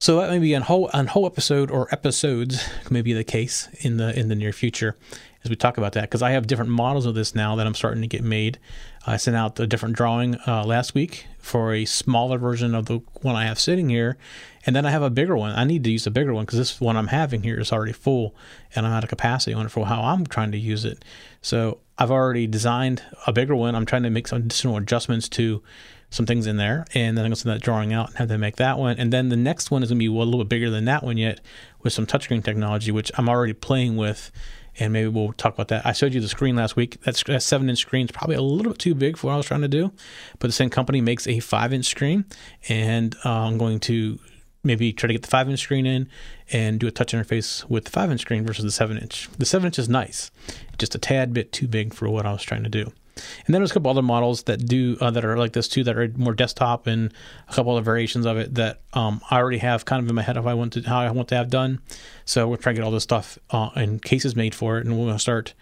So 0.00 0.20
that 0.20 0.30
may 0.30 0.38
be 0.38 0.54
a 0.54 0.60
whole, 0.60 0.90
a 0.92 1.06
whole 1.06 1.26
episode 1.26 1.70
or 1.70 1.88
episodes 1.92 2.66
may 2.90 3.02
be 3.02 3.12
the 3.12 3.24
case 3.24 3.68
in 3.80 3.96
the 3.96 4.18
in 4.18 4.28
the 4.28 4.34
near 4.34 4.52
future 4.52 4.96
as 5.44 5.50
we 5.50 5.56
talk 5.56 5.76
about 5.76 5.92
that 5.92 6.02
because 6.02 6.22
I 6.22 6.30
have 6.30 6.46
different 6.46 6.70
models 6.70 7.04
of 7.04 7.14
this 7.14 7.34
now 7.34 7.54
that 7.56 7.66
I'm 7.66 7.74
starting 7.74 8.00
to 8.00 8.08
get 8.08 8.24
made. 8.24 8.58
I 9.06 9.18
sent 9.18 9.36
out 9.36 9.60
a 9.60 9.66
different 9.66 9.94
drawing 9.94 10.36
uh, 10.46 10.64
last 10.64 10.94
week 10.94 11.26
for 11.38 11.74
a 11.74 11.84
smaller 11.84 12.38
version 12.38 12.74
of 12.74 12.86
the 12.86 13.02
one 13.20 13.36
I 13.36 13.44
have 13.44 13.60
sitting 13.60 13.90
here, 13.90 14.16
and 14.64 14.74
then 14.74 14.86
I 14.86 14.90
have 14.90 15.02
a 15.02 15.10
bigger 15.10 15.36
one. 15.36 15.54
I 15.54 15.64
need 15.64 15.84
to 15.84 15.90
use 15.90 16.06
a 16.06 16.10
bigger 16.10 16.32
one 16.32 16.46
because 16.46 16.58
this 16.58 16.80
one 16.80 16.96
I'm 16.96 17.08
having 17.08 17.42
here 17.42 17.60
is 17.60 17.70
already 17.70 17.92
full, 17.92 18.34
and 18.74 18.86
I'm 18.86 18.92
out 18.92 19.04
of 19.04 19.10
capacity 19.10 19.52
on 19.52 19.66
it 19.66 19.68
for 19.68 19.86
how 19.86 20.00
I'm 20.00 20.24
trying 20.24 20.52
to 20.52 20.58
use 20.58 20.86
it. 20.86 21.04
So 21.42 21.80
I've 21.98 22.10
already 22.10 22.46
designed 22.46 23.02
a 23.26 23.32
bigger 23.32 23.54
one. 23.54 23.74
I'm 23.74 23.84
trying 23.84 24.04
to 24.04 24.10
make 24.10 24.26
some 24.26 24.38
additional 24.38 24.78
adjustments 24.78 25.28
to 25.30 25.62
some 26.08 26.24
things 26.24 26.46
in 26.46 26.56
there, 26.56 26.86
and 26.94 27.18
then 27.18 27.24
I'm 27.24 27.30
going 27.30 27.34
to 27.34 27.40
send 27.40 27.54
that 27.54 27.62
drawing 27.62 27.92
out 27.92 28.08
and 28.08 28.16
have 28.16 28.28
them 28.28 28.40
make 28.40 28.56
that 28.56 28.78
one. 28.78 28.96
And 28.98 29.12
then 29.12 29.28
the 29.28 29.36
next 29.36 29.70
one 29.70 29.82
is 29.82 29.90
going 29.90 29.98
to 29.98 30.02
be 30.02 30.06
a 30.06 30.12
little 30.12 30.42
bit 30.42 30.48
bigger 30.48 30.70
than 30.70 30.86
that 30.86 31.02
one 31.02 31.18
yet, 31.18 31.40
with 31.82 31.92
some 31.92 32.06
touchscreen 32.06 32.42
technology, 32.42 32.90
which 32.90 33.12
I'm 33.18 33.28
already 33.28 33.52
playing 33.52 33.96
with 33.96 34.30
and 34.78 34.92
maybe 34.92 35.08
we'll 35.08 35.32
talk 35.32 35.54
about 35.54 35.68
that. 35.68 35.86
I 35.86 35.92
showed 35.92 36.14
you 36.14 36.20
the 36.20 36.28
screen 36.28 36.56
last 36.56 36.76
week. 36.76 37.00
That's 37.02 37.22
that 37.24 37.42
seven 37.42 37.68
inch 37.68 37.80
screen 37.80 38.06
is 38.06 38.12
probably 38.12 38.36
a 38.36 38.42
little 38.42 38.72
bit 38.72 38.78
too 38.78 38.94
big 38.94 39.16
for 39.16 39.28
what 39.28 39.34
I 39.34 39.36
was 39.36 39.46
trying 39.46 39.62
to 39.62 39.68
do, 39.68 39.92
but 40.38 40.48
the 40.48 40.52
same 40.52 40.70
company 40.70 41.00
makes 41.00 41.26
a 41.26 41.40
five 41.40 41.72
inch 41.72 41.86
screen, 41.86 42.24
and 42.68 43.14
uh, 43.24 43.30
I'm 43.30 43.58
going 43.58 43.80
to 43.80 44.18
maybe 44.62 44.92
try 44.92 45.08
to 45.08 45.12
get 45.12 45.22
the 45.22 45.28
five 45.28 45.48
inch 45.48 45.60
screen 45.60 45.86
in 45.86 46.08
and 46.52 46.80
do 46.80 46.86
a 46.86 46.90
touch 46.90 47.12
interface 47.12 47.68
with 47.68 47.84
the 47.84 47.90
five 47.90 48.10
inch 48.10 48.22
screen 48.22 48.44
versus 48.44 48.64
the 48.64 48.70
seven 48.70 48.98
inch. 48.98 49.28
The 49.38 49.46
seven 49.46 49.66
inch 49.66 49.78
is 49.78 49.88
nice, 49.88 50.30
just 50.78 50.94
a 50.94 50.98
tad 50.98 51.32
bit 51.32 51.52
too 51.52 51.68
big 51.68 51.94
for 51.94 52.08
what 52.08 52.26
I 52.26 52.32
was 52.32 52.42
trying 52.42 52.64
to 52.64 52.70
do. 52.70 52.92
And 53.16 53.54
then 53.54 53.60
there's 53.60 53.70
a 53.70 53.74
couple 53.74 53.90
other 53.90 54.02
models 54.02 54.44
that 54.44 54.66
do 54.66 54.96
uh, 55.00 55.10
that 55.10 55.24
are 55.24 55.36
like 55.36 55.52
this 55.52 55.68
too, 55.68 55.84
that 55.84 55.96
are 55.96 56.08
more 56.16 56.34
desktop, 56.34 56.86
and 56.86 57.12
a 57.48 57.54
couple 57.54 57.72
other 57.72 57.82
variations 57.82 58.26
of 58.26 58.36
it 58.36 58.54
that 58.54 58.80
um, 58.92 59.20
I 59.30 59.38
already 59.38 59.58
have 59.58 59.84
kind 59.84 60.02
of 60.02 60.08
in 60.08 60.14
my 60.14 60.22
head 60.22 60.36
of 60.36 60.46
I 60.46 60.54
want 60.54 60.72
to 60.74 60.82
how 60.82 61.00
I 61.00 61.10
want 61.10 61.28
to 61.28 61.36
have 61.36 61.50
done. 61.50 61.80
So 62.24 62.48
we're 62.48 62.56
trying 62.56 62.74
to 62.76 62.80
get 62.80 62.86
all 62.86 62.92
this 62.92 63.04
stuff 63.04 63.38
uh, 63.50 63.70
and 63.74 64.02
cases 64.02 64.34
made 64.34 64.54
for 64.54 64.78
it, 64.78 64.86
and 64.86 64.96
we're 64.96 65.06
going 65.06 65.16
to 65.16 65.20
start 65.20 65.54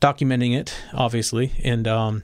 documenting 0.00 0.56
it, 0.56 0.74
obviously, 0.94 1.52
and 1.62 1.86
um, 1.86 2.22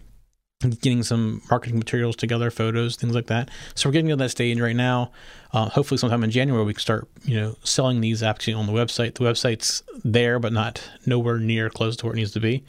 getting 0.81 1.03
some 1.03 1.43
marketing 1.51 1.79
materials 1.79 2.17
together, 2.17 2.51
photos, 2.51 2.97
things 2.97 3.15
like 3.15 3.27
that. 3.27 3.51
So 3.75 3.89
we're 3.89 3.93
getting 3.93 4.09
to 4.09 4.17
that 4.17 4.31
stage 4.31 4.59
right 4.59 4.77
now. 4.77 5.13
Uh, 5.53 5.69
hopefully, 5.69 5.99
sometime 5.99 6.25
in 6.25 6.31
January 6.31 6.65
we 6.65 6.73
can 6.73 6.81
start, 6.81 7.09
you 7.25 7.39
know, 7.39 7.57
selling 7.63 8.01
these 8.01 8.23
actually 8.23 8.55
on 8.55 8.67
the 8.67 8.73
website. 8.73 9.15
The 9.15 9.25
website's 9.25 9.83
there, 10.05 10.39
but 10.39 10.53
not 10.53 10.83
nowhere 11.05 11.39
near 11.39 11.69
close 11.69 11.97
to 11.97 12.07
where 12.07 12.15
it 12.15 12.17
needs 12.17 12.33
to 12.33 12.41
be. 12.41 12.65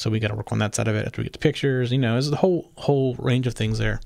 So 0.00 0.08
we 0.08 0.18
got 0.18 0.28
to 0.28 0.34
work 0.34 0.50
on 0.50 0.58
that 0.60 0.74
side 0.74 0.88
of 0.88 0.96
it 0.96 1.06
after 1.06 1.20
we 1.20 1.24
get 1.24 1.34
the 1.34 1.38
pictures. 1.38 1.92
You 1.92 1.98
know, 1.98 2.12
there's 2.12 2.30
the 2.30 2.36
whole 2.36 2.72
whole 2.76 3.14
range 3.16 3.46
of 3.46 3.54
things 3.54 3.78
there. 3.78 4.00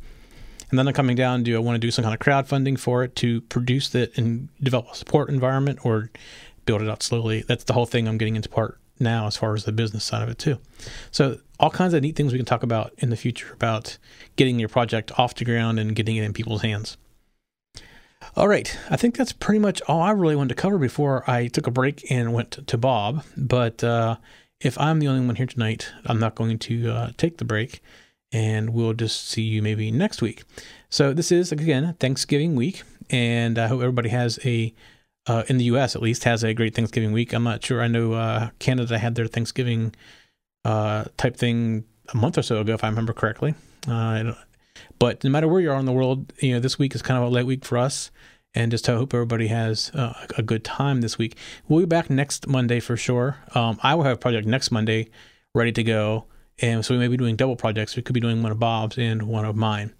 And 0.70 0.78
then 0.78 0.88
I'm 0.88 0.94
coming 0.94 1.14
down. 1.14 1.44
Do 1.44 1.54
I 1.54 1.60
want 1.60 1.76
to 1.76 1.78
do 1.78 1.92
some 1.92 2.02
kind 2.02 2.14
of 2.14 2.18
crowdfunding 2.18 2.78
for 2.80 3.04
it 3.04 3.14
to 3.16 3.42
produce 3.42 3.94
it 3.94 4.18
and 4.18 4.48
develop 4.60 4.88
a 4.90 4.96
support 4.96 5.28
environment, 5.28 5.78
or 5.84 6.10
build 6.66 6.82
it 6.82 6.88
out 6.88 7.02
slowly? 7.02 7.44
That's 7.46 7.62
the 7.62 7.74
whole 7.74 7.86
thing 7.86 8.08
I'm 8.08 8.18
getting 8.18 8.34
into 8.34 8.48
part 8.48 8.80
now, 8.98 9.26
as 9.28 9.36
far 9.36 9.54
as 9.54 9.64
the 9.64 9.72
business 9.72 10.02
side 10.02 10.22
of 10.22 10.28
it 10.28 10.38
too. 10.38 10.58
So 11.12 11.38
all 11.60 11.70
kinds 11.70 11.94
of 11.94 12.02
neat 12.02 12.16
things 12.16 12.32
we 12.32 12.38
can 12.38 12.46
talk 12.46 12.64
about 12.64 12.92
in 12.98 13.10
the 13.10 13.16
future 13.16 13.52
about 13.52 13.96
getting 14.34 14.58
your 14.58 14.68
project 14.68 15.16
off 15.16 15.34
the 15.36 15.44
ground 15.44 15.78
and 15.78 15.94
getting 15.94 16.16
it 16.16 16.24
in 16.24 16.32
people's 16.32 16.62
hands. 16.62 16.96
All 18.36 18.48
right. 18.48 18.76
I 18.90 18.96
think 18.96 19.16
that's 19.16 19.32
pretty 19.32 19.60
much 19.60 19.80
all 19.82 20.00
I 20.00 20.10
really 20.10 20.34
wanted 20.34 20.56
to 20.56 20.60
cover 20.60 20.78
before 20.78 21.28
I 21.30 21.46
took 21.46 21.66
a 21.66 21.70
break 21.70 22.10
and 22.10 22.32
went 22.32 22.66
to 22.66 22.78
Bob. 22.78 23.22
But 23.36 23.84
uh, 23.84 24.16
if 24.64 24.80
I'm 24.80 24.98
the 24.98 25.08
only 25.08 25.24
one 25.24 25.36
here 25.36 25.46
tonight, 25.46 25.92
I'm 26.06 26.18
not 26.18 26.34
going 26.34 26.58
to 26.58 26.90
uh, 26.90 27.10
take 27.18 27.36
the 27.36 27.44
break 27.44 27.82
and 28.32 28.70
we'll 28.70 28.94
just 28.94 29.28
see 29.28 29.42
you 29.42 29.62
maybe 29.62 29.90
next 29.90 30.22
week. 30.22 30.42
So 30.88 31.12
this 31.12 31.30
is, 31.30 31.52
again, 31.52 31.94
Thanksgiving 32.00 32.56
week. 32.56 32.82
And 33.10 33.58
I 33.58 33.68
hope 33.68 33.80
everybody 33.82 34.08
has 34.08 34.38
a, 34.44 34.72
uh, 35.26 35.44
in 35.48 35.58
the 35.58 35.64
U.S. 35.64 35.94
at 35.94 36.02
least, 36.02 36.24
has 36.24 36.42
a 36.42 36.54
great 36.54 36.74
Thanksgiving 36.74 37.12
week. 37.12 37.34
I'm 37.34 37.44
not 37.44 37.62
sure. 37.62 37.82
I 37.82 37.88
know 37.88 38.14
uh, 38.14 38.48
Canada 38.58 38.98
had 38.98 39.14
their 39.14 39.26
Thanksgiving 39.26 39.94
uh, 40.64 41.04
type 41.18 41.36
thing 41.36 41.84
a 42.12 42.16
month 42.16 42.38
or 42.38 42.42
so 42.42 42.60
ago, 42.60 42.72
if 42.72 42.82
I 42.82 42.88
remember 42.88 43.12
correctly. 43.12 43.54
Uh, 43.86 44.32
but 44.98 45.22
no 45.22 45.28
matter 45.28 45.46
where 45.46 45.60
you 45.60 45.70
are 45.70 45.78
in 45.78 45.84
the 45.84 45.92
world, 45.92 46.32
you 46.40 46.54
know, 46.54 46.60
this 46.60 46.78
week 46.78 46.94
is 46.94 47.02
kind 47.02 47.18
of 47.22 47.24
a 47.24 47.28
late 47.28 47.46
week 47.46 47.66
for 47.66 47.76
us. 47.76 48.10
And 48.54 48.70
just 48.70 48.86
hope 48.86 49.12
everybody 49.12 49.48
has 49.48 49.90
uh, 49.94 50.14
a 50.38 50.42
good 50.42 50.64
time 50.64 51.00
this 51.00 51.18
week. 51.18 51.36
We'll 51.68 51.80
be 51.80 51.86
back 51.86 52.08
next 52.08 52.46
Monday 52.46 52.80
for 52.80 52.96
sure. 52.96 53.38
Um, 53.54 53.78
I 53.82 53.94
will 53.94 54.04
have 54.04 54.16
a 54.16 54.20
project 54.20 54.46
next 54.46 54.70
Monday 54.70 55.08
ready 55.54 55.72
to 55.72 55.82
go. 55.82 56.26
And 56.60 56.84
so 56.84 56.94
we 56.94 57.00
may 57.00 57.08
be 57.08 57.16
doing 57.16 57.34
double 57.34 57.56
projects. 57.56 57.96
We 57.96 58.02
could 58.02 58.14
be 58.14 58.20
doing 58.20 58.42
one 58.42 58.52
of 58.52 58.60
Bob's 58.60 58.96
and 58.96 59.24
one 59.24 59.44
of 59.44 59.56
mine. 59.56 59.92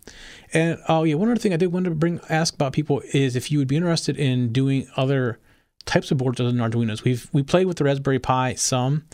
And 0.52 0.78
oh 0.88 1.02
yeah, 1.02 1.16
one 1.16 1.28
other 1.28 1.40
thing 1.40 1.52
I 1.52 1.56
did 1.56 1.73
want 1.73 1.87
to 1.87 1.90
bring 1.90 2.20
ask 2.28 2.54
about 2.54 2.73
people 2.73 3.02
is 3.12 3.34
if 3.34 3.50
you 3.50 3.58
would 3.58 3.66
be 3.66 3.76
interested 3.76 4.16
in 4.16 4.52
doing 4.52 4.87
other 4.96 5.40
types 5.84 6.11
of 6.11 6.18
boards 6.18 6.40
other 6.40 6.50
than 6.50 6.61
Arduino's. 6.61 7.04
We've 7.04 7.28
we 7.32 7.42
played 7.42 7.66
with 7.66 7.76
the 7.76 7.84
Raspberry 7.84 8.18
Pi 8.18 8.54
some, 8.54 9.04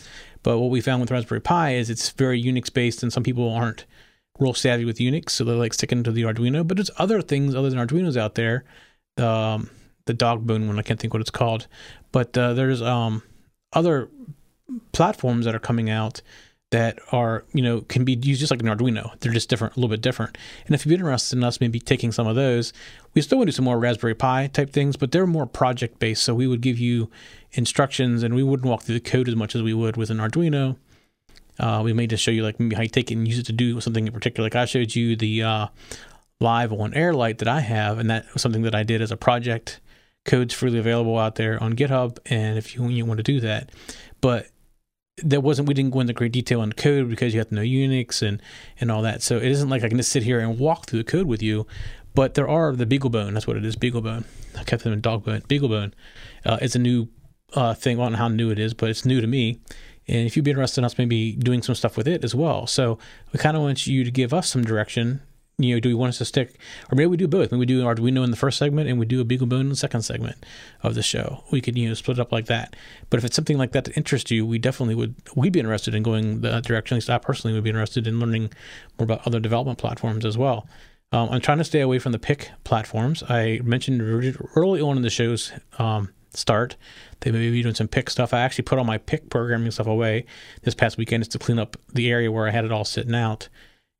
but 0.43 0.59
what 0.59 0.69
we 0.69 0.81
found 0.81 1.01
with 1.01 1.11
Raspberry 1.11 1.41
Pi 1.41 1.75
is 1.75 1.89
it's 1.89 2.09
very 2.11 2.41
Unix 2.41 2.73
based, 2.73 3.03
and 3.03 3.11
some 3.11 3.23
people 3.23 3.51
aren't 3.51 3.85
real 4.39 4.53
savvy 4.53 4.85
with 4.85 4.97
Unix, 4.97 5.31
so 5.31 5.43
they're 5.43 5.55
like 5.55 5.73
sticking 5.73 6.03
to 6.03 6.11
the 6.11 6.23
Arduino. 6.23 6.67
But 6.67 6.77
there's 6.77 6.91
other 6.97 7.21
things 7.21 7.55
other 7.55 7.69
than 7.69 7.79
Arduino's 7.79 8.17
out 8.17 8.35
there. 8.35 8.63
Um, 9.17 9.69
the 10.05 10.13
dog 10.13 10.45
bone 10.47 10.67
one, 10.67 10.79
I 10.79 10.81
can't 10.81 10.99
think 10.99 11.13
what 11.13 11.21
it's 11.21 11.29
called, 11.29 11.67
but 12.11 12.37
uh, 12.37 12.53
there's 12.53 12.81
um, 12.81 13.23
other 13.73 14.09
platforms 14.93 15.45
that 15.45 15.55
are 15.55 15.59
coming 15.59 15.89
out 15.89 16.21
that 16.71 16.97
are 17.11 17.43
you 17.53 17.61
know 17.61 17.81
can 17.81 18.05
be 18.05 18.13
used 18.13 18.39
just 18.39 18.49
like 18.49 18.61
an 18.61 18.67
Arduino. 18.67 19.17
They're 19.19 19.33
just 19.33 19.49
different, 19.49 19.75
a 19.75 19.79
little 19.79 19.89
bit 19.89 20.01
different. 20.01 20.37
And 20.65 20.73
if 20.73 20.85
you're 20.85 20.93
interested 20.95 21.37
in 21.37 21.43
us 21.43 21.59
maybe 21.59 21.79
taking 21.79 22.11
some 22.11 22.27
of 22.27 22.35
those, 22.35 22.73
we 23.13 23.21
still 23.21 23.37
want 23.37 23.47
to 23.47 23.51
do 23.51 23.55
some 23.55 23.65
more 23.65 23.77
Raspberry 23.77 24.15
Pi 24.15 24.47
type 24.47 24.71
things, 24.71 24.95
but 24.95 25.11
they're 25.11 25.27
more 25.27 25.45
project 25.45 25.99
based. 25.99 26.23
So 26.23 26.33
we 26.33 26.47
would 26.47 26.61
give 26.61 26.79
you 26.79 27.09
instructions, 27.51 28.23
and 28.23 28.33
we 28.33 28.43
wouldn't 28.43 28.67
walk 28.67 28.83
through 28.83 28.95
the 28.95 29.01
code 29.09 29.27
as 29.27 29.35
much 29.35 29.55
as 29.55 29.61
we 29.61 29.73
would 29.73 29.97
with 29.97 30.09
an 30.09 30.17
Arduino. 30.17 30.77
Uh, 31.59 31.81
we 31.83 31.93
may 31.93 32.07
just 32.07 32.23
show 32.23 32.31
you 32.31 32.43
like 32.43 32.59
maybe 32.59 32.75
how 32.75 32.81
you 32.81 32.89
take 32.89 33.11
it 33.11 33.15
and 33.15 33.27
use 33.27 33.37
it 33.37 33.45
to 33.45 33.51
do 33.51 33.79
something 33.81 34.07
in 34.07 34.13
particular. 34.13 34.45
Like 34.45 34.55
I 34.55 34.65
showed 34.65 34.95
you 34.95 35.15
the 35.15 35.43
uh, 35.43 35.67
live 36.41 36.73
on 36.73 36.93
Airlight 36.93 37.37
that 37.39 37.47
I 37.47 37.61
have, 37.61 37.99
and 37.99 38.09
that 38.09 38.31
was 38.33 38.41
something 38.41 38.63
that 38.63 38.75
I 38.75 38.83
did 38.83 39.01
as 39.01 39.11
a 39.11 39.17
project. 39.17 39.79
Code's 40.25 40.53
freely 40.53 40.79
available 40.79 41.17
out 41.17 41.35
there 41.35 41.61
on 41.61 41.75
GitHub, 41.75 42.17
and 42.25 42.57
if 42.57 42.75
you, 42.75 42.87
you 42.89 43.05
want 43.05 43.17
to 43.17 43.23
do 43.23 43.39
that, 43.39 43.71
but 44.19 44.47
there 45.23 45.41
wasn't 45.41 45.67
we 45.67 45.73
didn't 45.73 45.91
go 45.91 45.99
into 45.99 46.13
great 46.13 46.31
detail 46.31 46.61
on 46.61 46.73
code 46.73 47.09
because 47.09 47.33
you 47.33 47.39
have 47.39 47.49
to 47.49 47.55
know 47.55 47.61
Unix 47.61 48.21
and 48.25 48.41
and 48.79 48.91
all 48.91 49.01
that. 49.01 49.21
So 49.21 49.37
it 49.37 49.45
isn't 49.45 49.69
like 49.69 49.83
I 49.83 49.89
can 49.89 49.97
just 49.97 50.11
sit 50.11 50.23
here 50.23 50.39
and 50.39 50.57
walk 50.57 50.87
through 50.87 50.99
the 50.99 51.11
code 51.11 51.27
with 51.27 51.41
you. 51.41 51.67
But 52.13 52.33
there 52.33 52.47
are 52.47 52.75
the 52.75 52.85
BeagleBone. 52.85 53.33
That's 53.33 53.47
what 53.47 53.57
it 53.57 53.65
is. 53.65 53.75
BeagleBone. 53.75 54.25
I 54.57 54.63
kept 54.63 54.83
them 54.83 54.93
in 54.93 55.01
Dogbone. 55.01 55.47
BeagleBone. 55.47 55.93
Uh, 56.45 56.57
it's 56.61 56.75
a 56.75 56.79
new 56.79 57.07
uh, 57.53 57.73
thing. 57.73 57.99
I 57.99 58.03
don't 58.03 58.13
know 58.13 58.17
how 58.17 58.27
new 58.27 58.49
it 58.49 58.59
is, 58.59 58.73
but 58.73 58.89
it's 58.89 59.05
new 59.05 59.21
to 59.21 59.27
me. 59.27 59.61
And 60.07 60.25
if 60.27 60.35
you'd 60.35 60.43
be 60.43 60.51
interested 60.51 60.81
in 60.81 60.85
us 60.85 60.97
maybe 60.97 61.33
doing 61.33 61.61
some 61.61 61.75
stuff 61.75 61.95
with 61.95 62.07
it 62.07 62.23
as 62.23 62.35
well. 62.35 62.67
So 62.67 62.97
we 63.31 63.39
kind 63.39 63.55
of 63.55 63.63
want 63.63 63.87
you 63.87 64.03
to 64.03 64.11
give 64.11 64.33
us 64.33 64.49
some 64.49 64.63
direction. 64.63 65.21
You 65.57 65.75
know, 65.75 65.79
do 65.79 65.89
we 65.89 65.95
want 65.95 66.09
us 66.09 66.17
to 66.17 66.25
stick, 66.25 66.55
or 66.91 66.95
maybe 66.95 67.07
we 67.07 67.17
do 67.17 67.27
both? 67.27 67.51
Maybe 67.51 67.59
we 67.59 67.65
do 67.67 67.83
Arduino 67.83 68.23
in 68.23 68.31
the 68.31 68.37
first 68.37 68.57
segment 68.57 68.89
and 68.89 68.97
we 68.97 69.05
do 69.05 69.21
a 69.21 69.25
BeagleBone 69.25 69.61
in 69.61 69.69
the 69.69 69.75
second 69.75 70.01
segment 70.01 70.43
of 70.81 70.95
the 70.95 71.03
show. 71.03 71.43
We 71.51 71.61
could, 71.61 71.77
you 71.77 71.87
know, 71.87 71.93
split 71.93 72.17
it 72.17 72.21
up 72.21 72.31
like 72.31 72.45
that. 72.47 72.75
But 73.09 73.19
if 73.19 73.25
it's 73.25 73.35
something 73.35 73.57
like 73.57 73.71
that 73.73 73.83
that 73.83 73.95
interests 73.95 74.31
you, 74.31 74.45
we 74.45 74.57
definitely 74.57 74.95
would, 74.95 75.15
we'd 75.35 75.53
be 75.53 75.59
interested 75.59 75.93
in 75.93 76.01
going 76.01 76.41
that 76.41 76.63
direction. 76.63 76.95
At 76.95 76.97
least 76.97 77.09
I 77.11 77.19
personally 77.19 77.53
would 77.53 77.63
be 77.63 77.69
interested 77.69 78.07
in 78.07 78.19
learning 78.19 78.51
more 78.97 79.03
about 79.03 79.27
other 79.27 79.39
development 79.39 79.77
platforms 79.77 80.25
as 80.25 80.37
well. 80.37 80.67
Um, 81.11 81.29
I'm 81.29 81.41
trying 81.41 81.59
to 81.59 81.63
stay 81.63 81.81
away 81.81 81.99
from 81.99 82.13
the 82.13 82.19
PIC 82.19 82.49
platforms. 82.63 83.23
I 83.29 83.59
mentioned 83.63 84.01
early 84.55 84.81
on 84.81 84.95
in 84.95 85.03
the 85.03 85.09
show's 85.09 85.51
um, 85.77 86.09
start 86.33 86.77
they 87.21 87.31
may 87.31 87.49
be 87.51 87.61
doing 87.61 87.75
some 87.75 87.87
PIC 87.87 88.09
stuff. 88.09 88.33
I 88.33 88.41
actually 88.41 88.63
put 88.63 88.77
all 88.77 88.83
my 88.83 88.97
PIC 88.97 89.29
programming 89.29 89.71
stuff 89.71 89.87
away 89.87 90.25
this 90.63 90.73
past 90.73 90.97
weekend 90.97 91.21
just 91.23 91.31
to 91.33 91.39
clean 91.39 91.59
up 91.59 91.77
the 91.93 92.09
area 92.09 92.31
where 92.31 92.47
I 92.47 92.51
had 92.51 92.65
it 92.65 92.71
all 92.71 92.85
sitting 92.85 93.15
out 93.15 93.47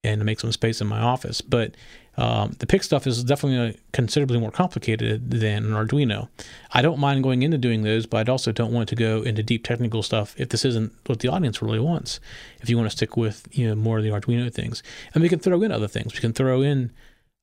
and 0.03 0.19
to 0.19 0.25
make 0.25 0.39
some 0.39 0.51
space 0.51 0.81
in 0.81 0.87
my 0.87 0.99
office. 0.99 1.41
But 1.41 1.75
um, 2.17 2.51
the 2.59 2.67
PIC 2.67 2.83
stuff 2.83 3.07
is 3.07 3.23
definitely 3.23 3.79
considerably 3.93 4.39
more 4.39 4.51
complicated 4.51 5.31
than 5.31 5.65
an 5.65 5.71
Arduino. 5.71 6.27
I 6.71 6.81
don't 6.81 6.99
mind 6.99 7.23
going 7.23 7.43
into 7.43 7.57
doing 7.57 7.83
those, 7.83 8.05
but 8.05 8.27
I 8.27 8.31
also 8.31 8.51
don't 8.51 8.73
want 8.73 8.89
to 8.89 8.95
go 8.95 9.21
into 9.21 9.43
deep 9.43 9.63
technical 9.63 10.03
stuff 10.03 10.35
if 10.37 10.49
this 10.49 10.65
isn't 10.65 10.93
what 11.05 11.19
the 11.19 11.29
audience 11.29 11.61
really 11.61 11.79
wants. 11.79 12.19
If 12.61 12.69
you 12.69 12.77
want 12.77 12.89
to 12.89 12.95
stick 12.95 13.15
with 13.15 13.47
you 13.51 13.67
know 13.67 13.75
more 13.75 13.97
of 13.97 14.03
the 14.03 14.09
Arduino 14.09 14.53
things, 14.53 14.83
and 15.13 15.21
we 15.21 15.29
can 15.29 15.39
throw 15.39 15.61
in 15.61 15.71
other 15.71 15.87
things. 15.87 16.13
We 16.13 16.19
can 16.19 16.33
throw 16.33 16.61
in 16.61 16.91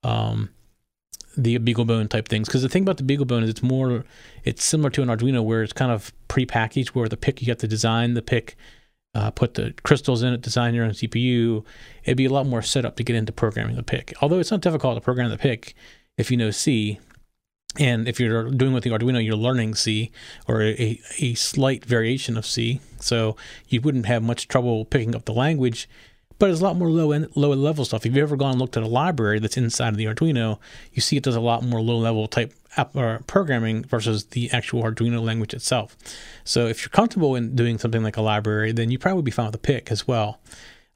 um, 0.03 0.50
the 1.37 1.59
BeagleBone 1.59 2.11
type 2.11 2.29
things. 2.29 2.49
Because 2.49 2.62
the 2.62 2.69
thing 2.69 2.83
about 2.83 2.99
the 2.99 3.05
BeagleBone 3.05 3.45
is 3.45 3.50
it's 3.50 3.62
more, 3.62 4.05
it's 4.45 4.65
similar 4.65 4.91
to 4.91 5.03
an 5.03 5.09
Arduino 5.09 5.43
where 5.43 5.62
it's 5.62 5.73
kind 5.73 5.93
of 5.93 6.12
pre-packaged. 6.27 6.91
Where 6.91 7.09
the 7.09 7.17
PIC 7.17 7.43
you 7.43 7.49
have 7.49 7.59
to 7.59 7.69
design 7.69 8.15
the 8.15 8.23
PIC, 8.23 8.57
uh, 9.18 9.30
put 9.32 9.54
the 9.54 9.75
crystals 9.82 10.22
in 10.22 10.32
it, 10.32 10.40
design 10.40 10.75
your 10.75 10.84
own 10.84 10.92
CPU. 10.92 11.64
It'd 12.04 12.16
be 12.16 12.26
a 12.26 12.30
lot 12.30 12.46
more 12.46 12.62
set 12.62 12.84
up 12.84 12.94
to 12.96 13.02
get 13.02 13.16
into 13.16 13.32
programming 13.32 13.75
the 13.75 13.82
PIC. 13.82 14.14
Although 14.22 14.38
it's 14.38 14.52
not 14.52 14.60
difficult 14.60 14.96
to 14.96 15.00
program 15.00 15.28
the 15.28 15.37
PIC 15.37 15.75
if 16.16 16.30
you 16.30 16.37
know 16.37 16.52
C. 16.52 17.00
And 17.78 18.08
if 18.08 18.20
you're 18.20 18.50
doing 18.50 18.72
with 18.72 18.84
the 18.84 18.90
Arduino, 18.90 19.25
you're 19.25 19.37
learning 19.37 19.75
C 19.75 20.12
or 20.46 20.62
a, 20.62 21.00
a 21.18 21.34
slight 21.34 21.84
variation 21.84 22.37
of 22.37 22.46
C. 22.46 22.80
So 23.00 23.37
you 23.66 23.80
wouldn't 23.80 24.06
have 24.06 24.22
much 24.22 24.46
trouble 24.46 24.84
picking 24.84 25.16
up 25.16 25.25
the 25.25 25.34
language 25.34 25.88
but 26.38 26.50
it's 26.50 26.61
a 26.61 26.64
lot 26.64 26.76
more 26.76 26.90
low 26.90 27.12
end, 27.12 27.28
low 27.35 27.52
level 27.52 27.85
stuff. 27.85 28.07
If 28.07 28.14
you've 28.14 28.23
ever 28.23 28.37
gone 28.37 28.52
and 28.52 28.61
looked 28.61 28.76
at 28.76 28.83
a 28.83 28.88
library 28.88 29.38
that's 29.38 29.57
inside 29.57 29.88
of 29.88 29.97
the 29.97 30.04
Arduino, 30.04 30.59
you 30.92 31.00
see 31.00 31.16
it 31.16 31.23
does 31.23 31.37
a 31.37 31.40
lot 31.40 31.64
more 31.64 31.80
low 31.80 31.99
level 31.99 32.26
type 32.28 32.54
app, 32.76 32.97
uh, 32.97 33.18
programming 33.26 33.85
versus 33.85 34.26
the 34.26 34.50
actual 34.52 34.83
Arduino 34.83 35.23
language 35.23 35.54
itself. 35.54 35.97
So 36.45 36.66
if 36.66 36.83
you're 36.83 36.90
comfortable 36.90 37.35
in 37.35 37.57
doing 37.57 37.78
something 37.78 38.02
like 38.02 38.16
a 38.16 38.23
library, 38.23 38.73
then 38.73 38.90
you 38.90 38.99
probably 38.99 39.23
be 39.23 39.30
fine 39.30 39.47
with 39.47 39.54
a 39.57 39.59
PIC 39.59 39.90
as 39.90 40.07
well. 40.07 40.40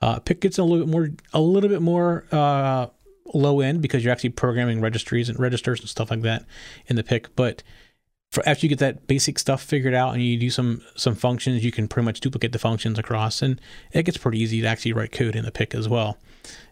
Uh, 0.00 0.18
PIC 0.18 0.40
gets 0.40 0.58
a 0.58 0.64
little 0.64 0.86
bit 0.86 0.90
more, 0.90 1.10
a 1.32 1.40
little 1.40 1.68
bit 1.68 1.82
more 1.82 2.24
uh, 2.32 2.86
low 3.34 3.60
end 3.60 3.82
because 3.82 4.04
you're 4.04 4.12
actually 4.12 4.30
programming 4.30 4.80
registries 4.80 5.28
and 5.28 5.38
registers 5.38 5.80
and 5.80 5.88
stuff 5.88 6.10
like 6.10 6.22
that 6.22 6.44
in 6.86 6.96
the 6.96 7.04
PIC, 7.04 7.34
but 7.36 7.62
for 8.32 8.42
after 8.48 8.64
you 8.64 8.70
get 8.70 8.78
that 8.78 9.06
basic 9.06 9.38
stuff 9.38 9.62
figured 9.62 9.92
out 9.92 10.14
and 10.14 10.22
you 10.22 10.38
do 10.38 10.48
some 10.48 10.80
some 10.96 11.14
functions, 11.14 11.62
you 11.62 11.70
can 11.70 11.86
pretty 11.86 12.06
much 12.06 12.20
duplicate 12.20 12.52
the 12.52 12.58
functions 12.58 12.98
across, 12.98 13.42
and 13.42 13.60
it 13.92 14.04
gets 14.04 14.16
pretty 14.16 14.40
easy 14.40 14.62
to 14.62 14.66
actually 14.66 14.94
write 14.94 15.12
code 15.12 15.36
in 15.36 15.44
the 15.44 15.52
PIC 15.52 15.74
as 15.74 15.88
well. 15.88 16.16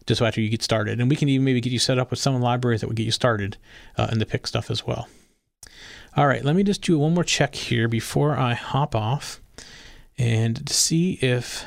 Just 0.06 0.22
after 0.22 0.40
you 0.40 0.48
get 0.48 0.62
started, 0.62 0.98
and 0.98 1.10
we 1.10 1.16
can 1.16 1.28
even 1.28 1.44
maybe 1.44 1.60
get 1.60 1.72
you 1.72 1.78
set 1.78 1.98
up 1.98 2.10
with 2.10 2.18
some 2.18 2.40
libraries 2.40 2.80
that 2.80 2.86
would 2.86 2.96
get 2.96 3.04
you 3.04 3.12
started 3.12 3.58
uh, 3.98 4.08
in 4.10 4.18
the 4.18 4.26
PIC 4.26 4.46
stuff 4.46 4.70
as 4.70 4.86
well. 4.86 5.06
All 6.16 6.26
right, 6.26 6.42
let 6.42 6.56
me 6.56 6.64
just 6.64 6.82
do 6.82 6.98
one 6.98 7.14
more 7.14 7.22
check 7.22 7.54
here 7.54 7.86
before 7.86 8.36
I 8.36 8.54
hop 8.54 8.96
off, 8.96 9.42
and 10.16 10.66
see 10.68 11.18
if 11.20 11.66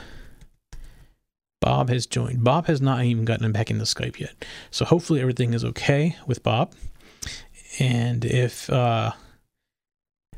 Bob 1.61 1.89
has 1.89 2.07
joined. 2.07 2.43
Bob 2.43 2.65
has 2.65 2.81
not 2.81 3.03
even 3.03 3.25
gotten 3.25 3.45
him 3.45 3.53
back 3.53 3.69
into 3.69 3.85
Skype 3.85 4.19
yet, 4.19 4.43
so 4.71 4.85
hopefully 4.85 5.21
everything 5.21 5.53
is 5.53 5.63
okay 5.63 6.17
with 6.25 6.41
Bob. 6.41 6.73
And 7.79 8.25
if 8.25 8.69
uh, 8.71 9.13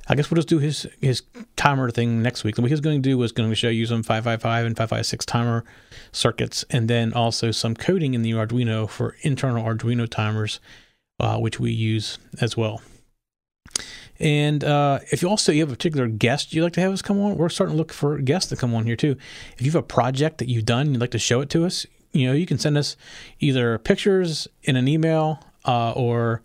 I 0.07 0.15
guess 0.15 0.29
we'll 0.29 0.38
just 0.38 0.47
do 0.47 0.59
his 0.59 0.88
his 1.01 1.24
timer 1.55 1.89
thing 1.89 2.21
next 2.21 2.43
week. 2.43 2.57
And 2.57 2.63
what 2.63 2.71
he's 2.71 2.79
going 2.79 3.01
to 3.01 3.09
do 3.09 3.17
was 3.17 3.31
going 3.31 3.50
to 3.50 3.55
show 3.55 3.69
you 3.69 3.85
some 3.85 4.03
555 4.03 4.65
and 4.65 4.77
556 4.77 5.25
timer 5.25 5.65
circuits, 6.12 6.65
and 6.69 6.89
then 6.89 7.13
also 7.13 7.51
some 7.51 7.75
coding 7.75 8.13
in 8.13 8.21
the 8.21 8.31
Arduino 8.31 8.89
for 8.89 9.15
internal 9.21 9.65
Arduino 9.65 10.09
timers, 10.09 10.59
uh, 11.19 11.38
which 11.38 11.59
we 11.59 11.71
use 11.71 12.17
as 12.39 12.55
well. 12.55 12.81
And 14.17 14.63
uh, 14.63 15.00
if 15.12 15.21
you 15.21 15.29
also 15.29 15.51
you 15.51 15.62
have 15.62 15.69
a 15.69 15.75
particular 15.75 16.07
guest 16.07 16.53
you'd 16.53 16.63
like 16.63 16.74
to 16.74 16.81
have 16.81 16.93
us 16.93 17.01
come 17.01 17.19
on, 17.19 17.38
we're 17.38 17.50
starting 17.50 17.74
to 17.74 17.77
look 17.77 17.91
for 17.91 18.17
guests 18.19 18.50
to 18.50 18.55
come 18.55 18.74
on 18.74 18.85
here 18.85 18.95
too. 18.95 19.17
If 19.57 19.65
you 19.65 19.71
have 19.71 19.75
a 19.75 19.83
project 19.83 20.38
that 20.38 20.47
you've 20.47 20.65
done, 20.65 20.91
you'd 20.91 21.01
like 21.01 21.12
to 21.12 21.19
show 21.19 21.41
it 21.41 21.50
to 21.50 21.65
us, 21.65 21.85
you 22.15 22.27
know, 22.27 22.33
you 22.33 22.45
can 22.45 22.57
send 22.57 22.77
us 22.77 22.95
either 23.39 23.77
pictures 23.77 24.47
in 24.63 24.77
an 24.77 24.88
email 24.88 25.43
uh, 25.65 25.91
or 25.91 26.41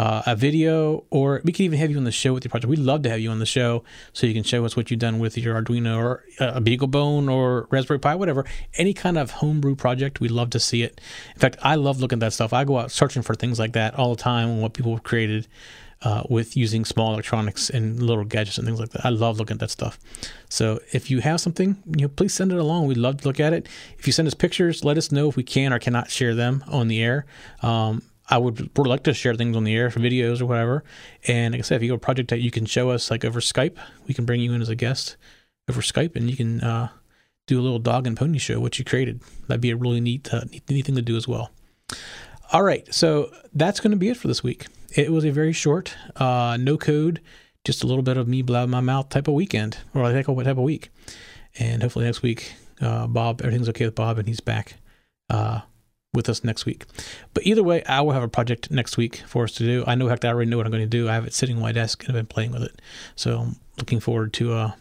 uh, 0.00 0.22
a 0.24 0.34
video, 0.34 1.04
or 1.10 1.42
we 1.44 1.52
could 1.52 1.60
even 1.60 1.78
have 1.78 1.90
you 1.90 1.98
on 1.98 2.04
the 2.04 2.10
show 2.10 2.32
with 2.32 2.42
your 2.42 2.48
project. 2.48 2.70
We'd 2.70 2.78
love 2.78 3.02
to 3.02 3.10
have 3.10 3.20
you 3.20 3.30
on 3.30 3.38
the 3.38 3.44
show 3.44 3.84
so 4.14 4.26
you 4.26 4.32
can 4.32 4.44
show 4.44 4.64
us 4.64 4.74
what 4.74 4.90
you've 4.90 4.98
done 4.98 5.18
with 5.18 5.36
your 5.36 5.60
Arduino 5.60 5.98
or 5.98 6.24
uh, 6.40 6.52
a 6.54 6.60
BeagleBone 6.62 7.30
or 7.30 7.68
Raspberry 7.70 7.98
Pi, 7.98 8.14
whatever. 8.14 8.46
Any 8.78 8.94
kind 8.94 9.18
of 9.18 9.30
homebrew 9.30 9.74
project, 9.74 10.18
we'd 10.18 10.30
love 10.30 10.48
to 10.50 10.58
see 10.58 10.82
it. 10.82 10.98
In 11.34 11.38
fact, 11.38 11.58
I 11.60 11.74
love 11.74 12.00
looking 12.00 12.16
at 12.16 12.20
that 12.20 12.32
stuff. 12.32 12.54
I 12.54 12.64
go 12.64 12.78
out 12.78 12.90
searching 12.90 13.20
for 13.20 13.34
things 13.34 13.58
like 13.58 13.74
that 13.74 13.94
all 13.94 14.14
the 14.14 14.22
time 14.22 14.48
and 14.48 14.62
what 14.62 14.72
people 14.72 14.94
have 14.94 15.02
created 15.02 15.46
uh, 16.00 16.22
with 16.30 16.56
using 16.56 16.86
small 16.86 17.12
electronics 17.12 17.68
and 17.68 18.02
little 18.02 18.24
gadgets 18.24 18.56
and 18.56 18.66
things 18.66 18.80
like 18.80 18.88
that. 18.92 19.04
I 19.04 19.10
love 19.10 19.38
looking 19.38 19.56
at 19.56 19.60
that 19.60 19.70
stuff. 19.70 19.98
So 20.48 20.80
if 20.92 21.10
you 21.10 21.20
have 21.20 21.42
something, 21.42 21.76
you 21.94 22.06
know, 22.06 22.08
please 22.08 22.32
send 22.32 22.52
it 22.52 22.58
along. 22.58 22.86
We'd 22.86 22.96
love 22.96 23.20
to 23.20 23.28
look 23.28 23.38
at 23.38 23.52
it. 23.52 23.68
If 23.98 24.06
you 24.06 24.14
send 24.14 24.26
us 24.26 24.32
pictures, 24.32 24.82
let 24.82 24.96
us 24.96 25.12
know 25.12 25.28
if 25.28 25.36
we 25.36 25.42
can 25.42 25.74
or 25.74 25.78
cannot 25.78 26.10
share 26.10 26.34
them 26.34 26.64
on 26.68 26.88
the 26.88 27.02
air. 27.02 27.26
Um, 27.60 28.00
I 28.30 28.38
would, 28.38 28.70
like 28.78 29.02
to 29.02 29.12
share 29.12 29.34
things 29.34 29.56
on 29.56 29.64
the 29.64 29.74
air, 29.74 29.90
for 29.90 29.98
videos 29.98 30.40
or 30.40 30.46
whatever. 30.46 30.84
And 31.26 31.52
like 31.52 31.60
I 31.60 31.62
said, 31.62 31.76
if 31.76 31.82
you 31.82 31.90
have 31.90 31.98
a 31.98 32.00
project 32.00 32.30
that 32.30 32.40
you 32.40 32.52
can 32.52 32.64
show 32.64 32.90
us 32.90 33.10
like 33.10 33.24
over 33.24 33.40
Skype, 33.40 33.76
we 34.06 34.14
can 34.14 34.24
bring 34.24 34.40
you 34.40 34.52
in 34.52 34.62
as 34.62 34.68
a 34.68 34.76
guest 34.76 35.16
over 35.68 35.80
Skype, 35.80 36.14
and 36.14 36.30
you 36.30 36.36
can 36.36 36.60
uh, 36.60 36.88
do 37.46 37.60
a 37.60 37.62
little 37.62 37.80
dog 37.80 38.06
and 38.06 38.16
pony 38.16 38.38
show 38.38 38.60
what 38.60 38.78
you 38.78 38.84
created. 38.84 39.20
That'd 39.48 39.60
be 39.60 39.70
a 39.70 39.76
really 39.76 40.00
neat, 40.00 40.32
uh, 40.32 40.44
neat, 40.50 40.84
thing 40.84 40.94
to 40.94 41.02
do 41.02 41.16
as 41.16 41.26
well. 41.26 41.50
All 42.52 42.62
right, 42.62 42.92
so 42.94 43.32
that's 43.52 43.80
going 43.80 43.90
to 43.90 43.96
be 43.96 44.08
it 44.08 44.16
for 44.16 44.28
this 44.28 44.42
week. 44.42 44.66
It 44.94 45.12
was 45.12 45.24
a 45.24 45.30
very 45.30 45.52
short, 45.52 45.94
uh, 46.16 46.56
no 46.60 46.76
code, 46.76 47.20
just 47.64 47.82
a 47.82 47.86
little 47.86 48.02
bit 48.02 48.16
of 48.16 48.26
me 48.26 48.42
blabbing 48.42 48.70
my 48.70 48.80
mouth 48.80 49.08
type 49.08 49.28
of 49.28 49.34
weekend, 49.34 49.78
or 49.94 50.04
I 50.04 50.12
a 50.12 50.32
what 50.32 50.44
type 50.44 50.56
of 50.56 50.64
week. 50.64 50.90
And 51.58 51.82
hopefully 51.82 52.04
next 52.04 52.22
week, 52.22 52.54
uh, 52.80 53.06
Bob, 53.06 53.40
everything's 53.42 53.68
okay 53.70 53.84
with 53.84 53.94
Bob, 53.94 54.18
and 54.18 54.26
he's 54.26 54.40
back 54.40 54.76
uh, 55.28 55.60
with 56.12 56.28
us 56.28 56.42
next 56.42 56.66
week. 56.66 56.86
But 57.34 57.46
either 57.46 57.62
way, 57.62 57.84
I 57.84 58.00
will 58.00 58.12
have 58.12 58.22
a 58.22 58.28
project 58.28 58.70
next 58.70 58.96
week 58.96 59.22
for 59.26 59.44
us 59.44 59.52
to 59.52 59.64
do. 59.64 59.84
I 59.86 59.94
know, 59.94 60.08
heck, 60.08 60.24
I 60.24 60.28
already 60.28 60.50
know 60.50 60.56
what 60.56 60.66
I'm 60.66 60.72
going 60.72 60.82
to 60.82 60.88
do. 60.88 61.08
I 61.08 61.14
have 61.14 61.26
it 61.26 61.34
sitting 61.34 61.56
on 61.56 61.62
my 61.62 61.72
desk 61.72 62.02
and 62.02 62.10
I've 62.10 62.20
been 62.20 62.26
playing 62.26 62.52
with 62.52 62.62
it. 62.62 62.82
So 63.14 63.38
I'm 63.38 63.56
looking 63.78 64.00
forward 64.00 64.32
to 64.34 64.52
uh, 64.52 64.72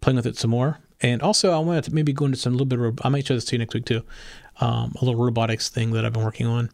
playing 0.00 0.16
with 0.16 0.26
it 0.26 0.36
some 0.36 0.50
more. 0.50 0.78
And 1.00 1.22
also, 1.22 1.52
I 1.52 1.58
want 1.60 1.84
to 1.86 1.94
maybe 1.94 2.12
go 2.12 2.26
into 2.26 2.36
some 2.36 2.52
little 2.52 2.66
bit 2.66 2.78
of, 2.78 2.98
I 3.02 3.08
might 3.08 3.26
show 3.26 3.34
this 3.34 3.46
to 3.46 3.54
you 3.54 3.58
next 3.58 3.72
week 3.72 3.86
too, 3.86 4.02
um, 4.60 4.94
a 5.00 5.04
little 5.04 5.22
robotics 5.22 5.70
thing 5.70 5.92
that 5.92 6.04
I've 6.04 6.12
been 6.12 6.24
working 6.24 6.46
on. 6.46 6.70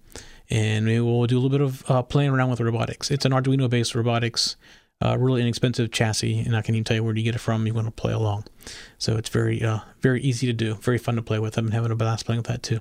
And 0.51 0.85
maybe 0.85 1.01
we'll 1.01 1.27
do 1.27 1.39
a 1.39 1.41
little 1.41 1.57
bit 1.57 1.61
of 1.61 1.89
uh, 1.89 2.03
playing 2.03 2.31
around 2.31 2.51
with 2.51 2.61
robotics. 2.61 3.11
It's 3.11 3.25
an 3.25 3.33
Arduino 3.33 3.71
based 3.71 3.95
robotics, 3.95 4.57
uh, 5.01 5.17
really 5.19 5.43
inexpensive 5.43 5.93
chassis, 5.93 6.41
and 6.41 6.57
I 6.57 6.63
can 6.63 6.75
even 6.75 6.85
tell 6.85 6.97
you 6.97 7.05
where 7.05 7.15
to 7.15 7.23
get 7.23 7.35
it 7.35 7.39
from. 7.39 7.67
You 7.67 7.75
want 7.75 7.87
to 7.87 7.93
play 7.93 8.13
along. 8.13 8.45
So 8.99 9.17
it's 9.17 9.29
very, 9.29 9.63
uh, 9.63 9.81
very 10.01 10.21
easy 10.23 10.47
to 10.49 10.53
do, 10.53 10.75
very 10.75 10.99
fun 10.99 11.17
to 11.17 11.23
play 11.23 11.39
with. 11.39 11.57
I've 11.57 11.65
been 11.65 11.73
having 11.73 11.93
a 11.93 11.97
blast 11.97 12.27
playing 12.27 12.41
with 12.41 12.47
that 12.47 12.63
too. 12.63 12.81